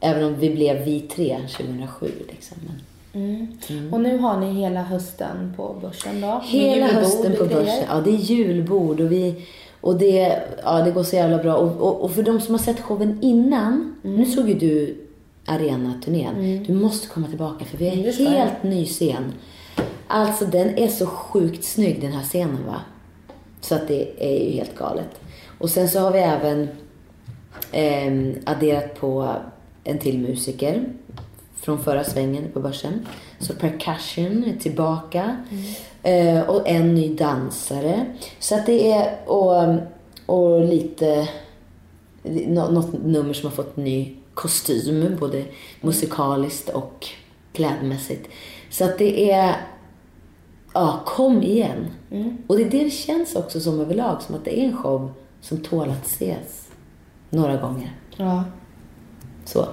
[0.00, 2.56] även om vi blev vi tre 2007 liksom.
[2.66, 2.80] Men,
[3.16, 3.92] Mm.
[3.94, 6.40] Och nu har ni hela hösten på börsen då?
[6.44, 7.60] Hela hösten på grejer.
[7.60, 7.84] börsen.
[7.88, 9.46] Ja, det är julbord och vi...
[9.80, 11.54] Och det, ja, det går så jävla bra.
[11.54, 13.94] Och, och, och för de som har sett showen innan.
[14.04, 14.16] Mm.
[14.16, 14.96] Nu såg ju du
[15.46, 16.64] arenaturnén.
[16.66, 18.30] Du måste komma tillbaka för vi Mm, är ska jag.
[18.30, 19.32] helt ny scen.
[20.06, 22.80] Alltså den är så sjukt snygg den här scenen va.
[23.60, 25.20] Så att det är ju helt galet.
[25.58, 26.68] Och sen så har vi även
[27.72, 29.28] ehm, adderat på
[29.84, 30.84] en till musiker
[31.66, 33.06] från förra svängen på börsen.
[33.38, 35.36] Så percussion är tillbaka.
[36.02, 38.06] Eh, och en ny dansare.
[38.38, 39.74] Så att det är, och,
[40.26, 41.28] och lite,
[42.22, 45.44] nå- något nummer som har fått ny kostym, både
[45.80, 47.06] musikaliskt och
[47.52, 48.28] klädmässigt.
[48.70, 49.56] Så att det är,
[50.74, 51.86] ja, kom igen.
[52.46, 55.10] Och det är det det känns också som överlag, som att det är en show
[55.40, 56.68] som tål att ses
[57.30, 57.94] några gånger.
[58.16, 58.44] Ja.
[59.44, 59.66] Så.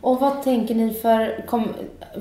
[0.00, 1.68] Och vad tänker ni för, kom,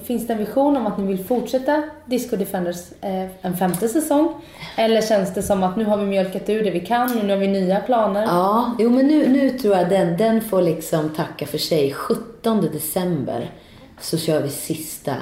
[0.03, 4.33] finns det en vision om att ni vill fortsätta Disco Defenders eh, en femte säsong?
[4.77, 7.33] Eller känns det som att nu har vi mjölkat ur det vi kan och nu
[7.33, 8.23] har vi nya planer?
[8.23, 11.93] Ja, jo men nu, nu tror jag den, den får liksom tacka för sig.
[11.93, 13.51] 17 december
[13.99, 15.15] så kör vi sista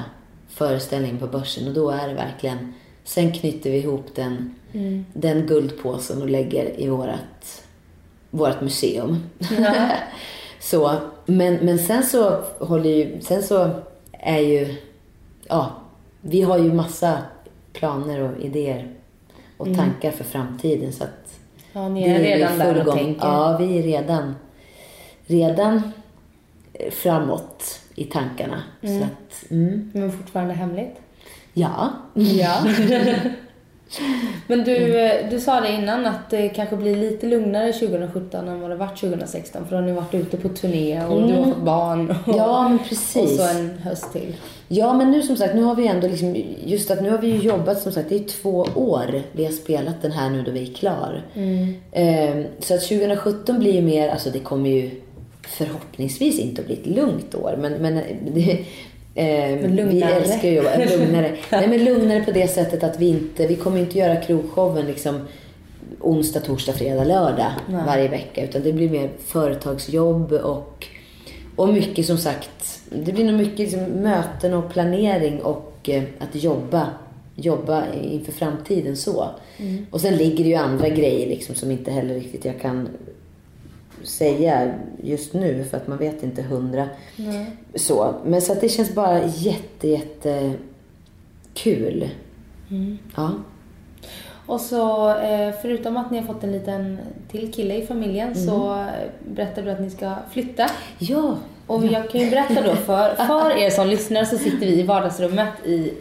[0.50, 2.74] föreställningen på börsen och då är det verkligen,
[3.04, 4.56] sen knyter vi ihop den,
[5.14, 7.64] den guldpåsen och lägger i vårat,
[8.30, 9.24] vårat museum.
[10.64, 10.96] så,
[11.26, 13.70] men, men sen så håller ju, sen så
[14.12, 14.76] är ju,
[15.50, 15.72] ja,
[16.22, 17.18] vi har ju massa
[17.74, 18.94] planer och idéer
[19.58, 21.40] och tankar för framtiden så att
[21.74, 22.96] Ja, ni är redan i där och gång.
[22.98, 23.28] tänker.
[23.28, 24.36] Ja, vi är redan,
[25.26, 25.82] redan
[26.74, 28.64] eh, framåt i tankarna.
[28.82, 30.96] Så att, mm, Men fortfarande hemligt?
[31.54, 31.90] ja.
[32.14, 32.58] Ja.
[34.48, 38.62] Men du, eh, du sa det innan att det kanske blir lite lugnare 2017 än
[38.62, 39.66] vad det varit 2016.
[39.66, 42.10] För då har ni varit ute på turné och du har fått barn.
[42.26, 43.38] Och, Ja, men och precis.
[43.38, 44.36] så en höst till.
[44.68, 46.36] Ja, men nu som sagt, nu har vi ändå liksom,
[46.66, 49.52] just att nu har vi ju jobbat som sagt, det är två år vi har
[49.52, 51.22] spelat den här nu då vi är klar.
[51.92, 54.90] Ehm, så att 2017 blir ju mer, alltså det kommer ju
[55.48, 58.02] förhoppningsvis inte att bli ett lugnt år, men, men
[58.34, 58.66] det,
[59.16, 61.36] Men vi älskar ju att lugnare.
[61.52, 65.22] Nej men lugnare på det sättet att vi inte, vi kommer inte göra krogshowen liksom
[66.00, 67.82] onsdag, torsdag, fredag, lördag Nej.
[67.86, 68.44] varje vecka.
[68.44, 70.88] Utan det blir mer företagsjobb och,
[71.56, 76.44] och mycket som sagt, det blir nog mycket liksom möten och planering och eh, att
[76.44, 76.88] jobba,
[77.36, 79.30] jobba inför framtiden så.
[79.92, 82.90] Och sen ligger det ju andra grejer liksom som inte heller riktigt jag kan
[84.04, 84.74] säga
[85.04, 86.88] just nu för att man vet inte hundra.
[87.76, 88.16] Så.
[88.26, 90.54] Men så att det känns bara jätte, jätte
[91.54, 92.10] kul.
[93.16, 93.32] Ja.
[94.46, 97.00] Och så eh, förutom att ni har fått en liten
[97.32, 98.86] till kille i familjen så eh,
[99.28, 100.70] berättade du att ni ska flytta.
[100.98, 101.38] Ja.
[101.68, 104.84] Och jag kan ju berätta då för, för er som lyssnar så sitter vi i
[104.84, 105.94] vardagsrummet i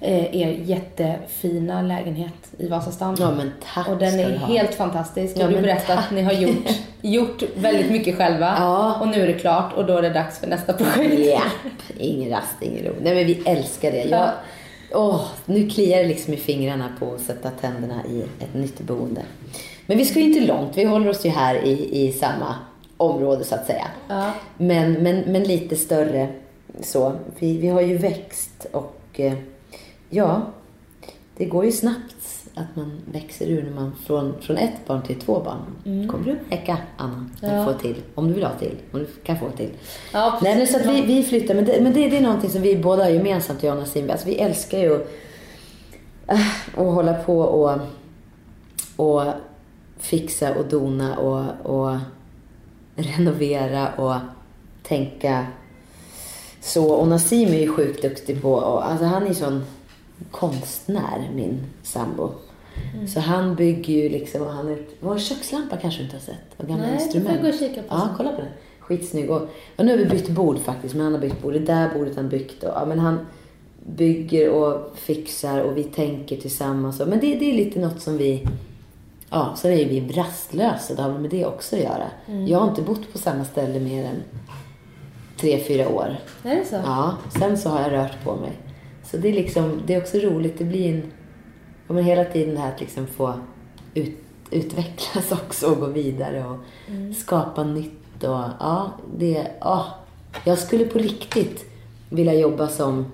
[0.00, 3.16] eh, er jättefina lägenhet i Vasastan.
[3.18, 5.36] Ja men tack Och den är helt fantastisk.
[5.38, 6.68] Ja, och du berättade att ni har gjort,
[7.02, 8.54] gjort väldigt mycket själva.
[8.58, 9.00] Ja.
[9.00, 11.20] Och nu är det klart och då är det dags för nästa projekt.
[11.26, 11.42] Ja,
[11.98, 12.92] ingen rast, ingen ro.
[13.02, 14.04] Nej men vi älskar det.
[14.04, 14.32] Jag, Ja.
[14.92, 19.22] åh, nu kliar det liksom i fingrarna på att sätta tänderna i ett nytt boende.
[19.86, 20.76] Men vi ska ju inte långt.
[20.76, 22.54] Vi håller oss ju här i, i samma
[22.96, 23.86] område så att säga.
[24.08, 24.30] Ja.
[24.58, 26.28] Men, men, men lite större
[26.80, 27.12] så.
[27.38, 29.32] Vi, vi har ju växt och eh,
[30.10, 30.42] ja,
[31.36, 32.15] det går ju snabbt
[32.56, 36.08] att man växer ur när man från, från ett barn till två barn.
[36.08, 37.64] kommer du märka, Anna, Ja.
[37.64, 37.96] får till.
[38.14, 38.76] Om du vill ha till.
[38.92, 39.70] Om du kan få till.
[40.12, 41.54] Ja, Nej, men så att vi, vi flyttar.
[41.54, 44.10] Men, det, men det, det är någonting som vi båda har gemensamt, jag och Nassim.
[44.10, 44.94] Alltså, vi älskar ju
[46.26, 46.40] äh,
[46.76, 47.78] att hålla på och,
[48.96, 49.22] och
[49.98, 51.96] fixa och dona och, och
[52.96, 54.14] renovera och
[54.82, 55.46] tänka
[56.60, 56.92] så.
[56.92, 59.64] Och Nassim är ju sjukt duktig på, och, alltså han är sån
[60.30, 62.30] konstnär, min sambo.
[63.08, 66.54] Så han bygger ju liksom, och han är, vår kökslampa kanske du inte har sett?
[66.56, 67.30] Och gamla Nej, får instrument.
[67.34, 68.50] jag gå och kika på Ja, kolla på den.
[68.80, 69.30] Skitsnygg.
[69.30, 69.42] Och,
[69.76, 71.52] och nu har vi bytt bord faktiskt, men han har bytt bord.
[71.52, 72.62] Det där bordet han byggt.
[72.62, 73.18] Och, ja, men han
[73.86, 77.00] bygger och fixar och vi tänker tillsammans.
[77.00, 78.46] Och, men det, det är lite något som vi...
[79.30, 80.94] Ja, sen är ju vi rastlösa.
[80.94, 82.10] Det har väl med det också att göra.
[82.26, 82.46] Mm.
[82.46, 84.22] Jag har inte bott på samma ställe mer än
[85.36, 86.16] tre, fyra år.
[86.42, 86.74] Är det så?
[86.74, 88.52] Ja, sen så har jag rört på mig.
[89.04, 90.58] Så det är liksom, det är också roligt.
[90.58, 91.02] Det blir en,
[91.88, 93.34] ja, men hela tiden det här att liksom få
[93.94, 94.18] ut,
[94.50, 96.58] utvecklas också och gå vidare och
[97.16, 99.86] skapa nytt och ja, det, ja.
[100.44, 101.64] Jag skulle på riktigt
[102.10, 103.06] vilja jobba som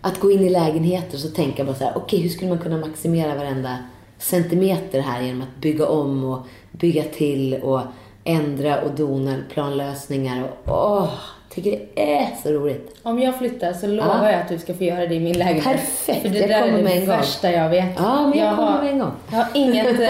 [0.00, 2.58] att gå in i lägenheter och så tänka bara så här, okej hur skulle man
[2.58, 3.78] kunna maximera varenda
[4.18, 7.80] centimeter här genom att bygga om och bygga till och
[8.28, 11.08] ändra och dona planlösningar och åh,
[11.54, 12.94] tycker det är så roligt.
[13.02, 14.30] Om jag flyttar så lovar Ja.
[14.32, 15.64] jag att du ska få göra det i min lägenhet.
[15.64, 17.16] Perfekt, För det jag där kommer är med det en gång.
[17.16, 17.86] värsta jag vet.
[17.98, 19.12] Ja, men jag kommer har, med en gång.
[19.30, 20.00] Jag har inget...
[20.00, 20.08] eh,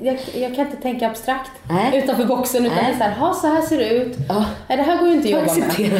[0.02, 1.98] jag, jag kan inte tänka abstrakt Nej.
[1.98, 4.16] utanför boxen utan är så här, ha så här ser det ut.
[4.28, 4.44] Ja.
[4.68, 5.90] Nej, det här går ju inte att jobba med.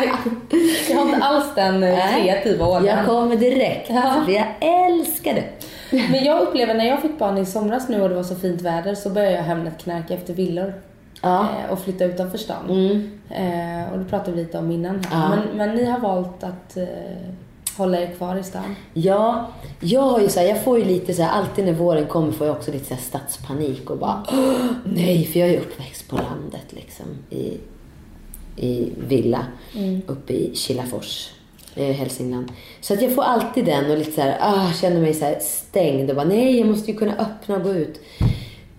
[0.90, 2.22] Jag har inte alls den Nej.
[2.22, 2.84] kreativa ådran.
[2.86, 4.14] Jag kommer direkt, Ja.
[4.28, 4.44] jag
[4.86, 5.44] älskar det.
[6.10, 8.62] Men jag upplever när jag fick barn i somras nu och det var så fint
[8.62, 10.74] väder så började jag Hemnet knarka efter villor.
[11.22, 11.40] Ja.
[11.66, 12.70] eh, Och flytta utanför stan.
[12.70, 13.10] Mm.
[13.30, 15.22] Eh, och det pratade vi lite om innan här.
[15.22, 15.28] Ja.
[15.36, 16.84] Men, men ni har valt att eh,
[17.76, 18.76] hålla er kvar i stan.
[18.94, 19.48] Ja,
[19.80, 22.32] jag har ju så här, jag får ju lite så här, alltid när våren kommer
[22.32, 26.08] får jag också lite så här stadspanik och bara "Åh, nej, för jag är uppväxt
[26.08, 27.56] på landet liksom i,
[28.56, 29.46] i villa
[30.06, 31.30] uppe i Kilafors,
[31.74, 32.52] eh, Hälsingland.
[32.80, 35.38] Så att jag får alltid den och lite så här, ah, känner mig så här
[35.40, 38.00] stängd och bara nej, jag måste ju kunna öppna och gå ut.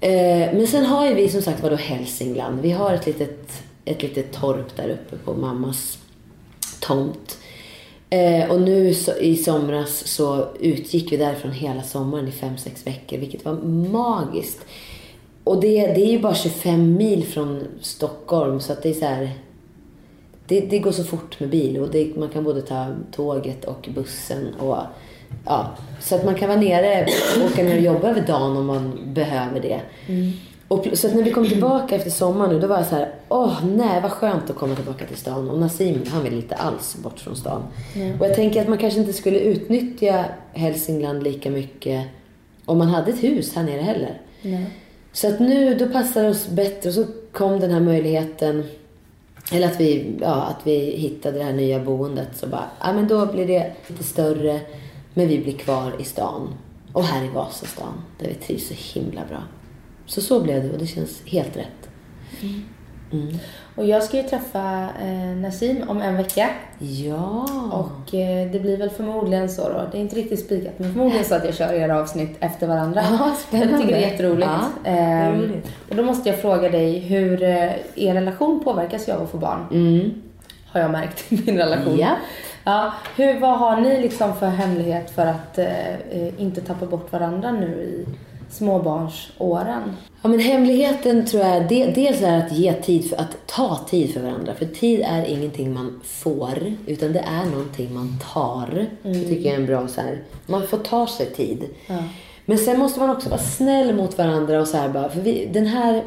[0.02, 2.62] Eh, men sen har ju vi som sagt var då Hälsingland.
[2.62, 5.98] Vi har ett litet, ett litet torp där uppe på mammas
[6.80, 7.38] tomt.
[8.10, 12.88] Eh, och nu så, i somras så utgick vi därifrån hela sommaren i fem sex
[12.88, 13.54] veckor, vilket var
[13.92, 14.66] magiskt.
[15.44, 19.06] Och det, det är ju bara 25 mil från Stockholm, så att det är så
[19.06, 19.32] här...
[20.52, 23.90] Det, det går så fort med bil och det, man kan både ta tåget och
[23.96, 24.54] bussen.
[24.60, 24.78] Och,
[25.46, 25.68] ja,
[26.02, 29.00] så att man kan vara nere och åka ner och jobba över dagen om man
[29.14, 29.82] behöver det.
[30.68, 32.96] Och, pl- så att när vi kom tillbaka efter sommaren nu, då var jag så
[32.96, 35.50] här, åh nej vad skönt att komma tillbaka till stan.
[35.50, 37.64] Och Nassim, han vill inte alls bort från stan.
[38.20, 42.08] Och jag tänker att man kanske inte skulle utnyttja Hälsingland lika mycket
[42.66, 44.22] om man hade ett hus här nere heller.
[44.42, 44.66] Nej.
[45.14, 46.90] Så att nu, då passar det oss bättre.
[46.90, 48.64] Och så kom den här möjligheten,
[49.52, 52.30] eller att vi, ja, att vi hittade det här nya boendet.
[52.34, 54.62] Så bara, ja men då blir det lite större,
[55.14, 56.54] men vi blir kvar i stan.
[56.94, 59.44] Och här i Vasastan, där vi trivs så himla bra.
[60.06, 61.90] Så så blev det och det känns helt rätt.
[63.12, 63.38] Mm.
[63.76, 66.50] Och jag ska ju träffa eh, Nassim om en vecka.
[66.80, 67.46] Ja.
[67.72, 69.82] Och eh, det blir väl förmodligen så då.
[69.92, 73.02] Det är inte riktigt spikat men förmodligen så att jag kör era avsnitt efter varandra.
[73.12, 73.72] Ja, spännande.
[73.74, 74.50] Jag tycker det är jätteroligt.
[74.84, 75.68] Ja, Ehm, roligt.
[75.90, 79.38] och då måste jag fråga dig hur eh, er relation påverkas ju av att få
[79.38, 79.66] barn.
[79.72, 80.12] Mm.
[80.72, 81.98] Har jag märkt i min relation.
[82.00, 82.16] Ja.
[82.64, 87.12] Ja, hur, vad har ni liksom för hemlighet för att eh, eh, inte tappa bort
[87.12, 88.06] varandra nu i
[88.52, 89.96] småbarnsåren?
[90.22, 94.14] Ja, men hemligheten tror jag de, dels är att ge tid för att ta tid
[94.14, 94.54] för varandra.
[94.56, 98.86] För tid är ingenting man får, utan det är någonting man tar.
[99.04, 100.22] Det tycker jag är en bra så här.
[100.46, 101.66] Man får ta sig tid.
[101.88, 102.04] Ja.
[102.46, 105.50] Men sen måste man också vara snäll mot varandra och så här bara, för vi,
[105.54, 106.04] den här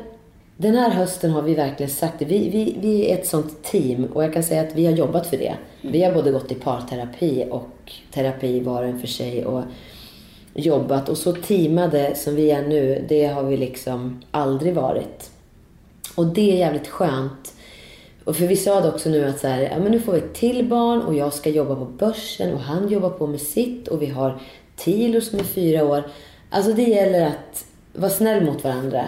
[0.56, 2.24] den här hösten har vi verkligen sagt det.
[2.24, 5.26] Vi, vi, vi är ett sånt team och jag kan säga att vi har jobbat
[5.26, 5.54] för det.
[5.80, 9.62] Vi har både gått i parterapi och terapi var och en för sig och
[10.54, 11.08] jobbat.
[11.08, 15.30] Och så teamade som vi är nu, det har vi liksom aldrig varit.
[16.14, 17.54] Och det är jävligt skönt.
[18.24, 20.18] Och för vi sa det också nu att så här, ja, men nu får vi
[20.18, 23.88] ett till barn och jag ska jobba på börsen och han jobbar på med sitt
[23.88, 24.38] och vi har
[24.76, 26.02] Tilo som är fyra år.
[26.50, 29.04] Alltså det gäller att vara snäll mot varandra.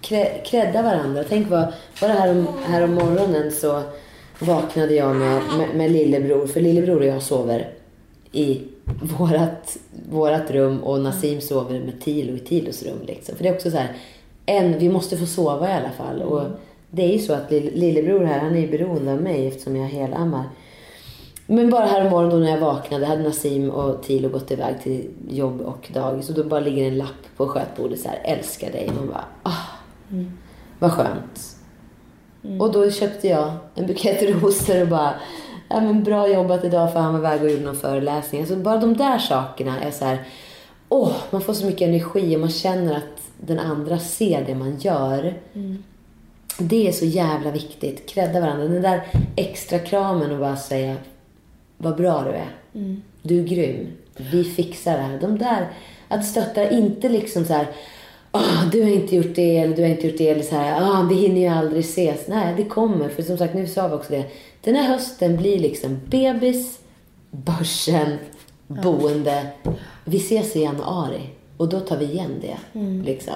[0.00, 1.24] Krä, krädda varandra.
[1.28, 3.82] Tänk vad, bara här om, här om morgonen så
[4.38, 6.46] vaknade jag med, med, med lillebror.
[6.46, 7.70] För lillebror och jag sover
[8.32, 8.60] i
[9.18, 9.76] vårat,
[10.10, 12.98] vårat rum och Nassim sover med Tilo i Tilos rum.
[13.06, 13.36] Liksom.
[13.36, 13.96] För det är också så här,
[14.46, 16.22] en, vi måste få sova i alla fall.
[16.22, 16.42] Och
[16.90, 19.76] det är ju så att lill- lillebror här, han är ju beroende av mig eftersom
[19.76, 20.44] jag helammar.
[21.46, 24.82] Men bara här om morgonen då när jag vaknade hade Nassim och Tilo gått iväg
[24.82, 28.72] till jobb och dagis och då bara ligger en lapp på skötbordet så här, älskar
[28.72, 28.90] dig.
[28.96, 29.66] Man bara, ah,
[30.78, 31.56] vad skönt.
[32.60, 35.14] Och då köpte jag en bukett rosor och bara,
[35.68, 38.40] ja men bra jobbat idag för han var iväg och gjorde någon föreläsning.
[38.40, 40.18] Alltså bara de där sakerna är så här,
[40.88, 44.76] åh, man får så mycket energi och man känner att den andra ser det man
[44.78, 45.34] gör.
[46.58, 48.08] Det är så jävla viktigt.
[48.10, 48.64] Credda varandra.
[48.68, 49.02] Den där
[49.36, 50.96] extra kramen och bara säga
[51.78, 52.48] vad bra du är.
[53.22, 53.86] Du är grym.
[54.16, 55.18] Vi fixar det här.
[55.20, 55.68] De där,
[56.08, 57.66] att stötta, inte liksom så här,
[58.32, 60.82] "Åh, du har inte gjort det eller du har inte gjort det eller så här,
[60.82, 62.28] ah, vi hinner ju aldrig ses.
[62.28, 63.08] Nej, det kommer.
[63.08, 64.24] För som sagt, nu sa vi också det.
[64.64, 66.78] Den här hösten blir liksom bebis,
[67.30, 68.18] börsen,
[68.66, 69.46] boende.
[70.04, 71.20] Vi ses i januari
[71.56, 72.80] och då tar vi igen det.
[73.04, 73.34] Liksom.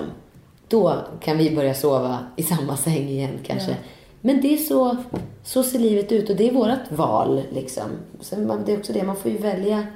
[0.68, 3.76] Då kan vi börja sova i samma säng igen kanske.
[4.20, 4.96] Men det är så,
[5.44, 7.42] så ser livet ut och det är vårt val.
[7.52, 7.84] Liksom.
[8.20, 9.86] Sen, man- det är också det, man får ju välja.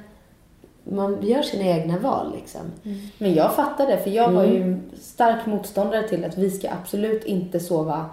[0.83, 2.61] Man gör sina egna val liksom.
[3.17, 7.23] Men jag fattar det, för jag var ju stark motståndare till att vi ska absolut
[7.25, 8.05] inte sova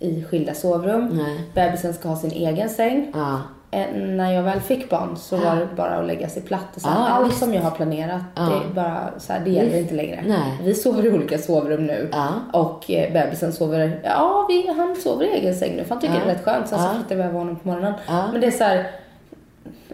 [0.00, 1.08] i skilda sovrum.
[1.12, 1.40] Nej.
[1.54, 3.12] Bebisen ska ha sin egen säng.
[3.14, 3.40] Ja.
[3.70, 6.76] Eh, När jag väl fick barn så var det bara att lägga sig platt.
[6.76, 7.38] Och så Ja, allt visst.
[7.38, 9.78] som jag har planerat, det, bara, så här, det gäller Visst.
[9.82, 10.24] inte längre.
[10.26, 10.58] Nej.
[10.62, 12.08] Vi sover i olika sovrum nu.
[12.12, 12.28] Ja.
[12.52, 16.14] Och eh, bebisen sover, ja vi, han sover i egen säng nu för han tycker
[16.14, 16.68] det är rätt skönt.
[16.68, 17.94] Sen så flyttar vi över honom på morgonen.
[18.32, 18.86] Men det är så här,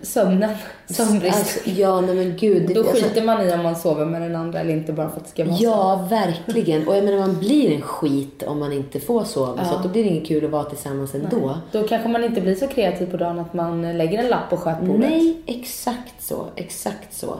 [0.05, 0.51] sömnen,
[0.87, 1.39] sömnbrist.
[1.39, 2.67] Alltså, ja, nej men gud.
[2.69, 5.09] det- Då alltså, skiter man i om man sover med den andra eller inte bara
[5.11, 5.65] för att det ska vara så.
[5.65, 6.89] Ja, verkligen.
[6.89, 9.65] Och jag menar, man blir en skit om man inte får sova.
[9.69, 11.59] Så att då blir det inget kul att vara tillsammans ändå.
[11.73, 14.57] Då kanske man inte blir så kreativ på dagen att man lägger en lapp på
[14.57, 15.11] skötbordet.
[15.11, 16.47] Nej, exakt så.
[16.57, 17.37] Exakt så.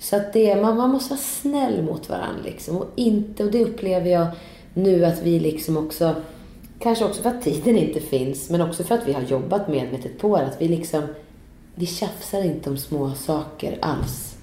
[0.00, 2.76] Så att det, man, man måste vara snäll mot varandra liksom.
[2.76, 4.26] Och inte, och det upplever jag
[4.74, 6.14] nu att vi liksom också,
[6.80, 10.18] kanske också för att tiden inte finns, men också för att vi har jobbat medvetet
[10.18, 10.46] på det.
[10.46, 11.02] Att vi liksom,
[11.78, 14.36] vi tjafsar inte om små saker alls.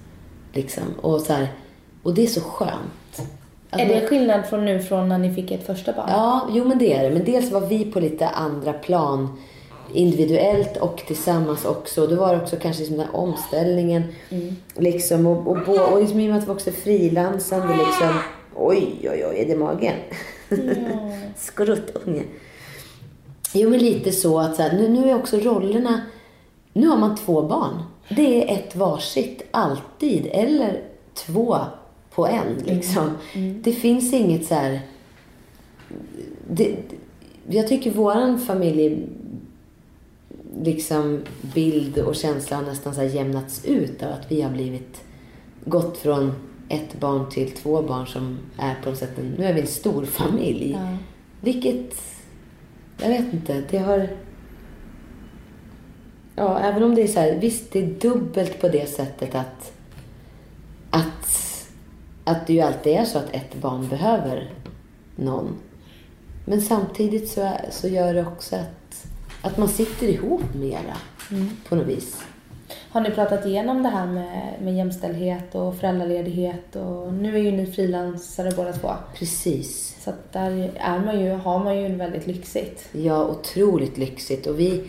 [0.52, 0.82] Liksom.
[1.00, 1.48] Och, så här,
[2.02, 3.28] och det är så skönt.
[3.70, 6.06] Att Är man- det skillnad från nu från när ni fick ett första barn?
[6.08, 7.10] Ja, jo men det är det.
[7.10, 9.38] Men dels var vi på lite andra plan
[9.92, 12.06] individuellt och tillsammans också.
[12.06, 14.02] Då var det också kanske liksom den här omställningen.
[14.76, 18.18] Liksom, och, och, bo- och liksom, i och med att vi också är frilansande liksom.
[18.56, 19.94] Oj, oj, oj, är det magen?
[21.36, 22.22] Skruttunge.
[23.54, 26.00] Jo, men lite så att så här, nu, nu är också rollerna...
[26.76, 27.82] Nu har man två barn.
[28.08, 30.26] Det är ett varsitt, alltid.
[30.32, 30.82] Eller
[31.14, 31.56] två
[32.14, 33.10] på en, liksom.
[33.62, 34.80] Det finns inget så här...
[36.50, 36.76] Det,
[37.48, 39.06] jag tycker våran familj
[40.62, 41.22] liksom
[41.54, 45.04] bild och känsla har nästan så jämnats ut av att vi har blivit
[45.64, 46.32] gått från
[46.68, 49.66] ett barn till två barn som är på något sätt en, nu är vi en
[49.66, 50.72] stor familj.
[50.72, 50.96] Ja.
[51.40, 51.96] Vilket,
[52.98, 54.08] jag vet inte, det har...
[56.36, 59.72] Ja, även om det är så här, visst det är dubbelt på det sättet att,
[60.90, 61.28] att,
[62.24, 64.50] att det ju alltid är så att ett barn behöver
[65.16, 65.56] någon.
[66.44, 69.06] Men samtidigt så, så gör det också att,
[69.42, 70.96] att man sitter ihop mera
[71.68, 72.24] på något vis.
[72.90, 76.76] Har ni pratat igenom det här med, med jämställdhet och föräldraledighet?
[76.76, 78.90] Och nu är ju ni frilansare båda två.
[79.14, 79.96] Precis.
[80.04, 82.88] Så där är man ju, har man ju väldigt lyxigt.
[82.92, 84.46] Ja, otroligt lyxigt.
[84.46, 84.84] Och vi,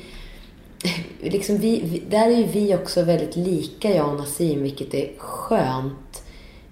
[1.22, 5.10] liksom vi, vi, där är ju vi också väldigt lika, jag och Nassim, vilket är
[5.18, 6.24] skönt.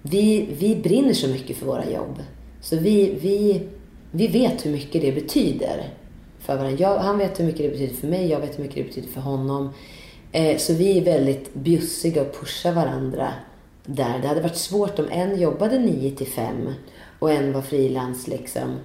[0.02, 2.22] Vi, vi brinner så mycket för våra jobb.
[2.60, 3.62] Så vi, vi,
[4.10, 5.88] vi vet hur mycket det betyder
[6.38, 6.78] för varandra.
[6.80, 9.08] Jag, han vet hur mycket det betyder för mig, jag vet hur mycket det betyder
[9.08, 9.70] för honom.
[10.32, 13.28] Eh, så vi är väldigt bjussiga och pushar varandra
[13.86, 14.18] där.
[14.22, 16.74] Det hade varit svårt om en jobbade 9 till 5
[17.18, 18.76] och en var frilans liksom.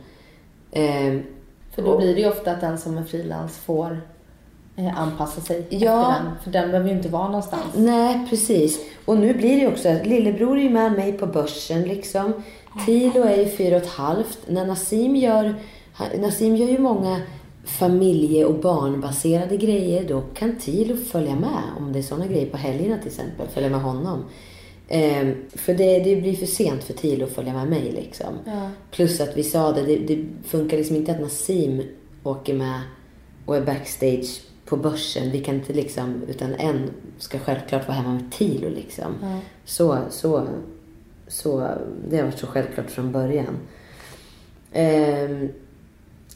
[0.72, 1.18] Eh,
[1.72, 4.02] För då blir det ju ofta att den som är frilans får
[4.88, 6.12] anpassa sig Ja.
[6.12, 6.32] efter den.
[6.44, 7.64] För den behöver ju inte vara någonstans.
[7.76, 8.80] Nej, precis.
[9.06, 12.34] Och nu blir det ju också att lillebror är ju med mig på börsen liksom.
[12.86, 14.40] Tilo är ju fyra och ett halvt.
[14.48, 15.56] När Nassim gör,
[16.20, 17.22] Nassim gör ju många
[17.66, 20.04] familje och barnbaserade grejer.
[20.08, 23.48] Då kan Tilo följa med om det är sådana grejer på helgerna till exempel.
[23.48, 24.24] Följa med honom.
[24.88, 28.34] Ehm, för det, det blir för sent för Tilo att följa med mig liksom.
[28.46, 28.70] Ja.
[28.92, 31.82] Plus att vi sa det, det, det funkar liksom inte att Nassim
[32.24, 32.82] åker med
[33.46, 35.32] och är backstage på börsen.
[35.32, 39.16] Vi kan inte liksom, utan en ska självklart vara hemma med Tilo liksom.
[39.22, 39.40] Ja.
[39.66, 40.48] Så, så,
[41.28, 41.70] så,
[42.10, 43.58] det har varit så självklart från början.
[44.74, 45.50] Ehm,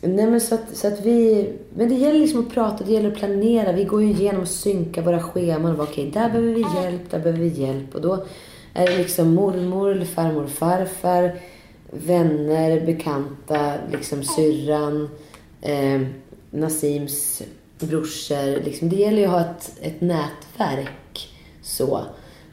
[0.01, 3.11] nej men så att, så att vi, men det gäller liksom att prata, det gäller
[3.11, 3.71] att planera.
[3.71, 7.11] Vi går ju igenom och synkar våra scheman och bara okej, där behöver vi hjälp,
[7.11, 7.95] där behöver vi hjälp.
[7.95, 8.25] Och då
[8.73, 11.39] är det liksom mormor, eller farmor, farfar,
[11.91, 15.09] vänner, bekanta, liksom syrran,
[15.61, 16.01] eh,
[16.51, 17.41] Nasims
[17.79, 18.63] brorsor.
[18.63, 21.29] Liksom, det gäller ju att ha ett, ett nätverk.
[21.61, 22.01] så.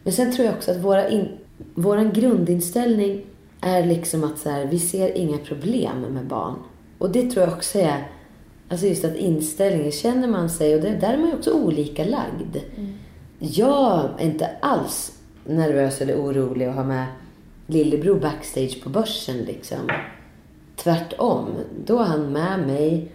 [0.03, 1.29] Men sen tror jag också att våra in,
[1.75, 3.25] våran grundinställning
[3.61, 6.55] är liksom att så här, vi ser inga problem med barn.
[6.99, 8.09] Och det tror jag också är,
[8.69, 12.05] alltså just att inställningen, känner man sig, och det, där är man ju också olika
[12.05, 12.57] lagd.
[13.39, 15.13] Jag är inte alls
[15.45, 17.07] nervös eller orolig att ha med
[17.67, 19.91] lillebror backstage på börsen liksom.
[20.77, 21.47] Tvärtom.
[21.87, 23.13] Då är han med mig.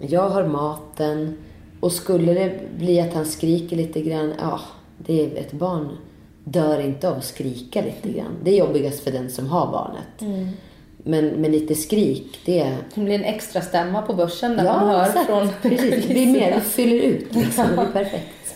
[0.00, 1.36] Jag har maten.
[1.84, 4.60] Och skulle det bli att han skriker lite grann, ja,
[4.98, 5.88] det är ett barn
[6.44, 8.36] dör inte av att skrika lite grann.
[8.44, 10.44] Det är jobbigast för den som har barnet.
[10.96, 12.76] Men, men lite skrik, det är...
[12.94, 15.26] Det blir en extra stämma på börsen där man hör exakt.
[15.26, 17.66] från Precis, det blir mer, det fyller ut liksom.
[17.68, 18.54] Det blir perfekt.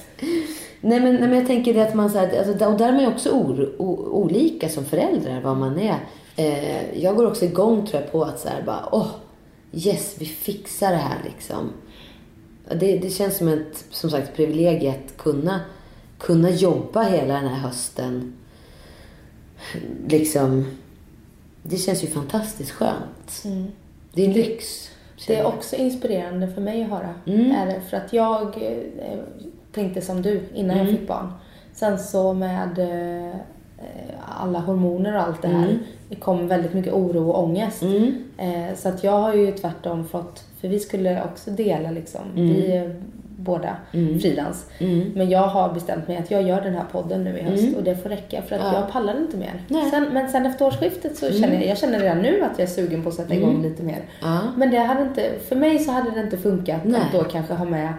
[0.80, 2.92] Nej men, nej men jag tänker det att man så här, alltså, och där är
[2.92, 5.96] man ju också or, o, olika som föräldrar, vad man är.
[6.36, 9.08] Eh, jag går också igång tror jag på att så här bara, åh,
[9.72, 11.70] yes, vi fixar det här liksom.
[12.74, 15.60] Det, det känns som ett, som sagt, privilegium att kunna,
[16.18, 18.34] kunna jobba hela den här hösten.
[20.08, 20.64] Liksom,
[21.62, 23.42] det känns ju fantastiskt skönt.
[24.12, 24.90] Det är en lyx.
[25.26, 27.14] Det är också inspirerande för mig att höra.
[27.26, 27.50] Mm.
[27.50, 29.18] Är för att jag eh,
[29.72, 30.86] tänkte som du innan Mm.
[30.88, 31.32] jag fick barn.
[31.74, 33.36] Sen så med eh,
[34.28, 35.64] alla hormoner och allt det här.
[35.64, 35.78] Mm.
[36.08, 37.82] Det kom väldigt mycket oro och ångest.
[37.82, 38.24] Mm.
[38.38, 42.20] Eh, så att jag har ju tvärtom fått, för vi skulle också dela liksom.
[42.34, 42.94] Vi är
[43.40, 44.20] båda Mm.
[44.20, 44.66] frilans.
[44.78, 45.12] Mm.
[45.14, 47.74] Men jag har bestämt mig att jag gör den här podden nu i höst Mm.
[47.74, 48.74] och det får räcka för att Ja.
[48.80, 49.62] jag pallar inte mer.
[49.90, 52.72] Sen, men sen efter årsskiftet så känner jag, jag känner redan nu att jag är
[52.72, 53.98] sugen på att sätta igång lite mer.
[54.22, 54.38] Ja.
[54.56, 57.00] Men det hade inte, för mig så hade det inte funkat Nej.
[57.00, 57.92] att då kanske ha med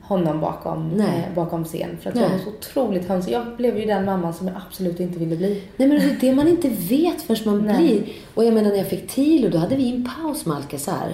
[0.00, 1.98] honom bakom, eh, bakom scen.
[2.00, 2.24] För att Nej.
[2.24, 3.32] jag var så otroligt hönsig.
[3.32, 5.62] Jag blev ju den mamman som jag absolut inte ville bli.
[5.76, 7.76] Nej men det är det man inte vet förrän man Nej.
[7.76, 8.02] blir.
[8.34, 11.08] Och jag menar när jag fick Tilo då hade vi en paus med Alcazar.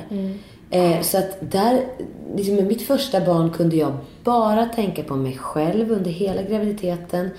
[0.70, 1.86] Eh, så att där,
[2.36, 3.92] liksom med mitt första barn kunde jag
[4.24, 7.30] bara tänka på mig själv under hela graviditeten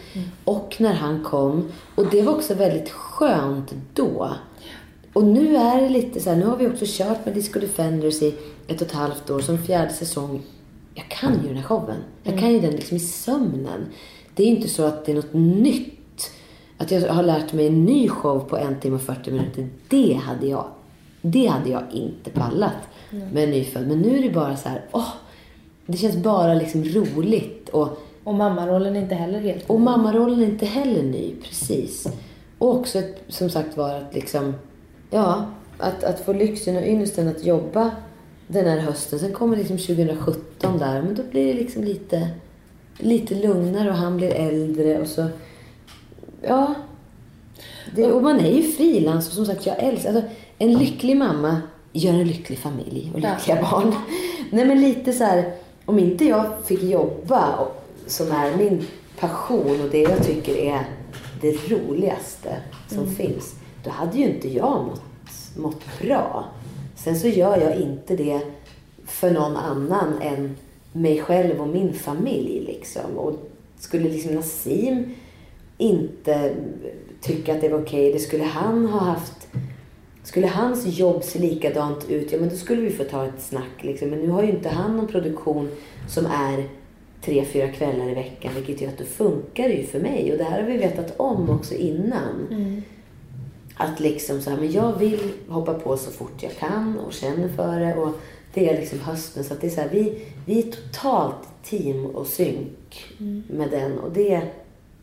[0.44, 1.72] och när han kom.
[1.96, 4.36] Och det var också väldigt skönt då.
[5.14, 8.22] Och nu är det lite så här, nu har vi också kört med Disco Defenders
[8.22, 8.36] i
[8.68, 10.42] ett och ett halvt år, som fjärde säsong.
[10.94, 11.98] Jag kan ju den här showen.
[12.24, 13.86] Jag kan ju den liksom i sömnen.
[14.36, 16.32] Det är inte så att det är något nytt.
[16.78, 19.70] Att jag har lärt mig en ny show på en timme och 40 minuter.
[19.88, 20.66] Det hade jag,
[21.22, 22.78] det hade jag inte pallat
[23.12, 23.88] med en nyfödd.
[23.88, 25.14] Men nu är det bara så här, åh,
[25.86, 27.70] det känns bara liksom roligt.
[27.70, 32.08] Och, Och mammarollen är inte heller helt och mammarollen är inte heller ny, precis.
[32.58, 34.54] Och också ett, som sagt var att liksom,
[35.10, 35.46] ja,
[35.78, 37.92] att, att få lyxen och ynnesten att jobba
[38.48, 39.20] den här hösten.
[39.20, 42.30] Sen kommer liksom 2017 där, men då blir det liksom lite,
[42.98, 45.28] lite lugnare och han blir äldre och så,
[46.42, 46.76] ja.
[47.96, 51.62] Det, och man är ju frilans och som sagt, jag älskar, alltså en lycklig mamma
[51.94, 53.34] gör en lycklig familj och Ja.
[53.36, 53.94] lyckliga barn.
[54.52, 55.54] Nej men lite så här,
[55.86, 57.78] om inte jag fick jobba, och-
[58.08, 58.86] som är min
[59.20, 60.86] passion och det jag tycker är
[61.42, 65.02] det roligaste som finns, då hade ju inte jag mått,
[65.58, 66.46] mått bra.
[66.96, 68.42] Sen så gör jag inte det
[69.06, 70.56] för någon annan än
[70.94, 73.18] mig själv och min familj liksom.
[73.18, 73.34] Och
[73.80, 75.14] skulle liksom Nassim
[75.78, 76.54] inte
[77.22, 79.48] tycka att det var okej, det skulle han ha haft
[80.24, 83.84] skulle hans jobb se likadant ut, ja men då skulle vi få ta ett snack
[83.84, 84.10] liksom.
[84.10, 85.70] Men nu har ju inte han någon produktion
[86.10, 86.70] som är
[87.22, 90.32] tre, fyra kvällar i veckan, vilket gör att då funkar det ju för mig.
[90.32, 92.48] Och det här har vi vetat om också innan.
[93.76, 97.48] Att liksom så här, men jag vill hoppa på så fort jag kan och känner
[97.48, 97.96] för det.
[97.96, 98.20] Och
[98.54, 99.44] det är liksom hösten.
[99.44, 103.06] Så att det är så här, vi, vi är totalt team och synk
[103.48, 104.00] med den.
[104.00, 104.42] Och det,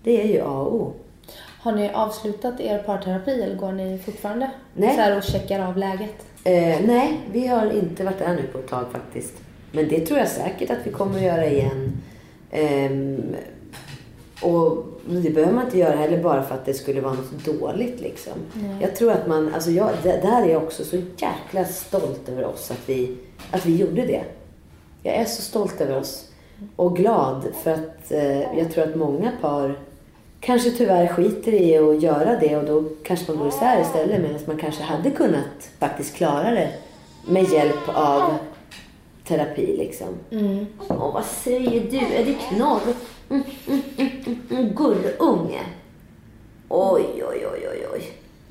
[0.02, 0.92] det är ju A och O.
[1.60, 4.94] Har ni avslutat er parterapi eller går ni fortfarande Nej.
[4.94, 6.26] så här och checkar av läget?
[6.44, 9.34] Eh, nej, vi har inte varit där nu på ett tag faktiskt.
[9.72, 11.92] Men det tror jag säkert att vi kommer att göra igen.
[12.50, 13.34] Ehm,
[14.42, 18.00] och det behöver man inte göra heller bara för att det skulle vara något dåligt
[18.00, 18.32] liksom.
[18.80, 22.44] Jag tror att man, alltså jag, där där är jag också så jäkla stolt över
[22.44, 23.16] oss att vi,
[23.50, 24.22] att vi gjorde det.
[25.02, 26.28] Jag är så stolt över oss.
[26.76, 29.74] Och glad för att eh, jag tror att många par
[30.40, 34.40] kanske tyvärr skiter i att göra det och då kanske man går isär istället medan
[34.46, 36.70] man kanske hade kunnat faktiskt klara det
[37.28, 38.34] med hjälp av
[39.24, 40.08] terapi liksom.
[40.88, 41.96] Åh, vad säger du?
[41.98, 42.80] Är det knorr?
[43.30, 45.60] Mm, mm, mm, mm, mm, Gullunge.
[46.68, 48.02] Oj, oj, oj, oj, oj.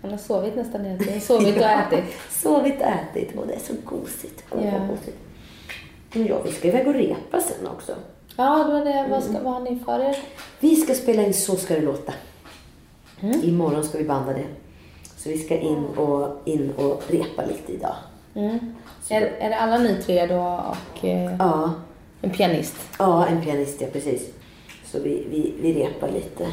[0.02, 1.22] Han har sovit nästan hela tiden.
[1.22, 1.64] Sovit och
[1.94, 2.04] ätit.
[2.30, 3.38] Sovit och ätit.
[3.38, 4.44] Och det är så gosigt.
[4.52, 4.72] Åh, Ja.
[4.90, 5.18] gosigt.
[6.16, 7.92] Mm, Ja, vi ska iväg och repa sen också.
[8.38, 9.08] Ja, det var det.
[9.10, 10.18] Vad, ska, vad har ni för er?
[10.60, 12.14] Vi ska spela in Så ska det låta.
[13.44, 14.46] Imorgon ska vi banda det.
[15.18, 17.96] Så vi ska in och, in och repa lite idag.
[18.36, 18.60] Mm.
[19.10, 21.74] Är, är det alla ni tre då och eh, Ja,
[22.22, 22.76] en pianist?
[23.00, 24.30] ja en pianist, ja precis.
[24.86, 26.48] Så vi, vi, vi repar lite.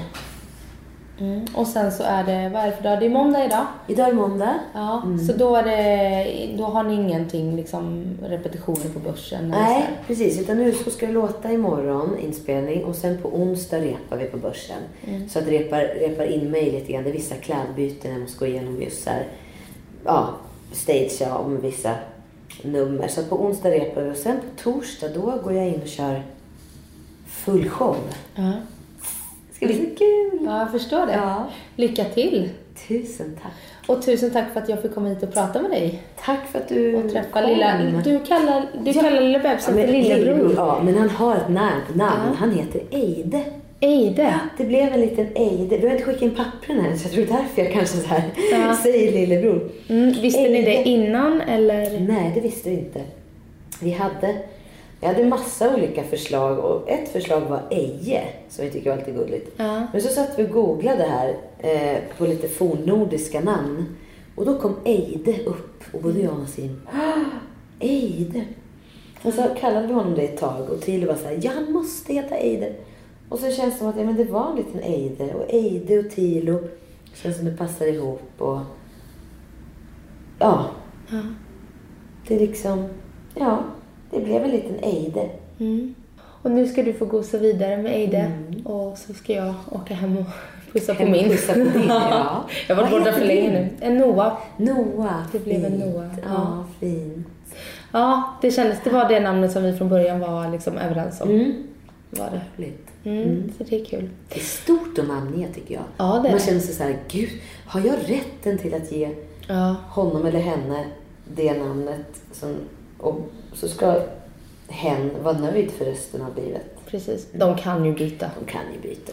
[1.21, 1.47] Mm.
[1.55, 3.01] Och sen så är det, vad är det för dag?
[3.01, 3.67] Det är måndag idag.
[3.87, 4.55] Idag är måndag.
[4.75, 9.49] Ja, så då, är det, då har ni ingenting, liksom repetitioner på börsen?
[9.49, 10.41] Nej, precis.
[10.41, 12.85] Utan nu så ska det låta imorgon, inspelning.
[12.85, 14.79] Och sen på onsdag repar vi på börsen.
[15.29, 17.05] Så att repar, repar in mig lite grann.
[17.05, 19.27] Det är vissa klädbyten jag måste gå igenom just så här.
[20.05, 20.29] Ja,
[20.73, 21.91] stagea om vissa
[22.63, 23.09] nummer.
[23.09, 26.23] Så på onsdag repar vi och sen på torsdag då går jag in och kör
[27.27, 27.97] full show.
[28.35, 28.53] Ja.
[29.61, 30.39] Det ska bli så kul!
[30.47, 31.13] ja, jag förstår det.
[31.13, 31.47] Ja.
[31.77, 32.49] Lycka till!
[32.89, 33.53] Tusen tack.
[33.87, 36.03] Och tusen tack för att jag fick komma hit och prata med dig.
[36.25, 37.51] Tack för att du Och träffa kom.
[37.51, 37.79] lilla...
[38.05, 39.03] Du kallar, du Ja.
[39.03, 40.53] kallar lilla bebisen för lillebror.
[40.57, 41.81] Ja, men han har ett namn.
[41.95, 42.23] namn.
[42.27, 42.33] Ja.
[42.39, 43.41] Han heter Eide.
[43.81, 44.35] Eide.
[44.57, 45.77] Det blev en liten Eide.
[45.79, 48.23] Du har inte skickat in pappren än, så jag tror därför jag kanske så här
[48.53, 48.75] Ja.
[48.83, 49.71] säger lillebror.
[49.89, 50.89] Mm, visste ni det Eide.
[50.91, 52.01] innan eller?
[52.01, 53.01] Nej, det visste vi inte.
[53.81, 54.37] Vi hade,
[55.05, 59.11] vi hade massa olika förslag och ett förslag var Eje, som vi tycker var lite
[59.11, 59.51] gulligt.
[59.57, 59.87] Ja.
[59.93, 63.85] Men så satt vi och googlade här eh, på lite fornnordiska namn.
[64.35, 67.25] Och då kom Eide upp och både jag och Nassim, "Ah,
[67.81, 68.45] Eide.
[69.23, 71.73] Och så kallade vi honom det ett tag och Tilo var så här, ja han
[71.73, 72.73] måste heta Eide.
[73.29, 75.99] Och så känns det som att ja, men det var en liten Eide och Eide
[75.99, 76.61] och Tilo
[77.15, 78.59] känns som det passar ihop och
[80.39, 80.67] ja,
[81.11, 81.21] Ja.
[82.29, 82.89] det är liksom,
[83.35, 83.59] ja,
[84.15, 85.29] det blev en liten Eide.
[85.61, 85.95] Mm.
[86.43, 88.67] Och nu ska du få gosa vidare med Eide Mm.
[88.67, 90.25] och så ska jag åka hem och
[90.73, 91.29] pussa på Hem och min.
[91.31, 92.45] pussa på din, ja.
[92.69, 93.69] jag har varit borta för länge nu.
[93.87, 94.33] En Noah.
[94.57, 95.23] Noah.
[95.33, 95.85] Det blev en fint.
[95.85, 96.65] Noah, Ja, ja.
[96.81, 97.27] fint.
[97.93, 101.31] Ja, det kändes, det var det namnet som vi från början var liksom överens om.
[101.31, 101.53] Mm.
[102.11, 102.41] Var det.
[102.63, 102.89] Roligt.
[103.05, 104.09] Mm, Så det är kul.
[104.29, 105.83] Det är stort att namnge tycker jag.
[105.97, 107.29] Ja, det är Man känner sig så här, gud,
[107.67, 109.09] har jag rätten till att ge
[109.49, 110.85] Ja, honom eller henne
[111.35, 112.07] det namnet?
[112.33, 112.55] Som,
[112.99, 113.21] och
[113.55, 114.01] så ska
[114.69, 116.65] hen vara nöjd för resten av livet.
[116.87, 117.27] precis.
[117.33, 118.31] De kan ju byta.
[118.41, 119.13] De kan ju byta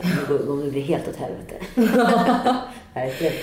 [0.65, 1.55] det blir helt åt helvete.
[2.93, 3.33] Verkligen.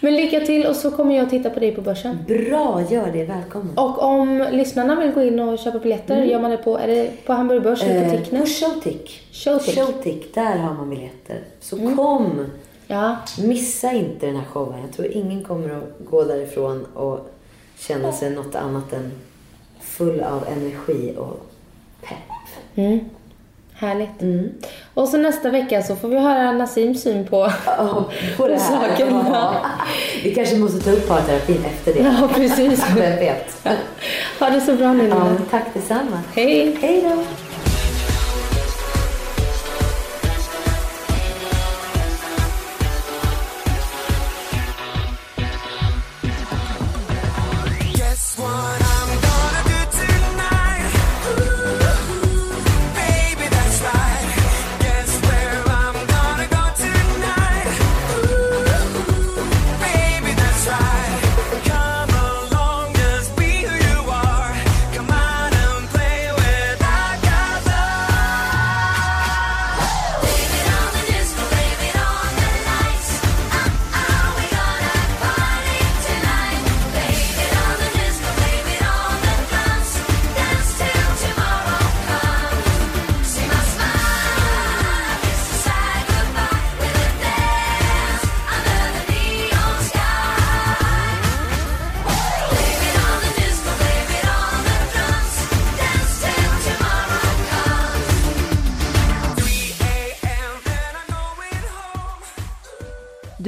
[0.00, 2.18] Men lycka till och så kommer jag titta på dig på börsen.
[2.28, 3.24] Bra, gör det.
[3.24, 3.78] Välkommen.
[3.78, 7.10] Och om lyssnarna vill gå in och köpa biljetter, gör man det på, är det
[7.26, 8.14] på Hamburg Börs eller på Mm.
[8.14, 8.40] Eh, Ticknet?
[8.40, 9.20] på Showtick.
[9.32, 9.76] Showtick.
[9.76, 9.86] Mm.
[9.86, 11.40] Showtick, där har man biljetter.
[11.60, 12.46] Så kom!
[12.86, 14.80] Ja, Missa inte den här showen.
[14.80, 17.30] Jag tror ingen kommer att gå därifrån och
[17.78, 19.12] känna sig något annat än
[19.96, 21.46] full av energi och
[22.02, 22.16] pepp.
[22.74, 23.00] mm.
[23.74, 24.22] härligt.
[24.22, 24.50] Mm.
[24.94, 27.52] Och så nästa vecka så får vi höra Nassims syn på...
[27.66, 28.04] Ja,
[28.36, 28.88] på det här.
[28.88, 29.26] Sakerna.
[29.32, 29.54] Ja.
[30.24, 32.00] Vi kanske måste ta upp parterapin efter det.
[32.00, 32.84] Ja, precis.
[32.96, 33.66] Vem vet?
[34.40, 36.20] Ha det så bra nu, Ja, tack detsamma.
[36.34, 36.76] Hej!
[36.80, 37.43] Hej då!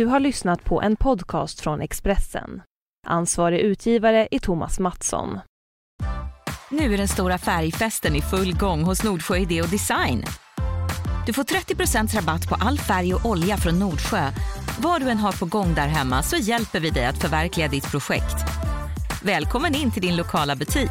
[0.06, 2.62] Du har lyssnat på en podcast från Expressen.
[3.06, 5.38] Ansvarig utgivare är Thomas Mattsson.
[6.70, 10.24] Nu är den stora färgfesten i full gång hos Nordsjö Idé och Design.
[11.26, 14.30] Du får 30% rabatt på all färg och olja från Nordsjö.
[14.80, 17.90] Vad du än har på gång där hemma så hjälper vi dig att förverkliga ditt
[17.90, 18.36] projekt.
[19.22, 20.90] Välkommen in till din lokala butik.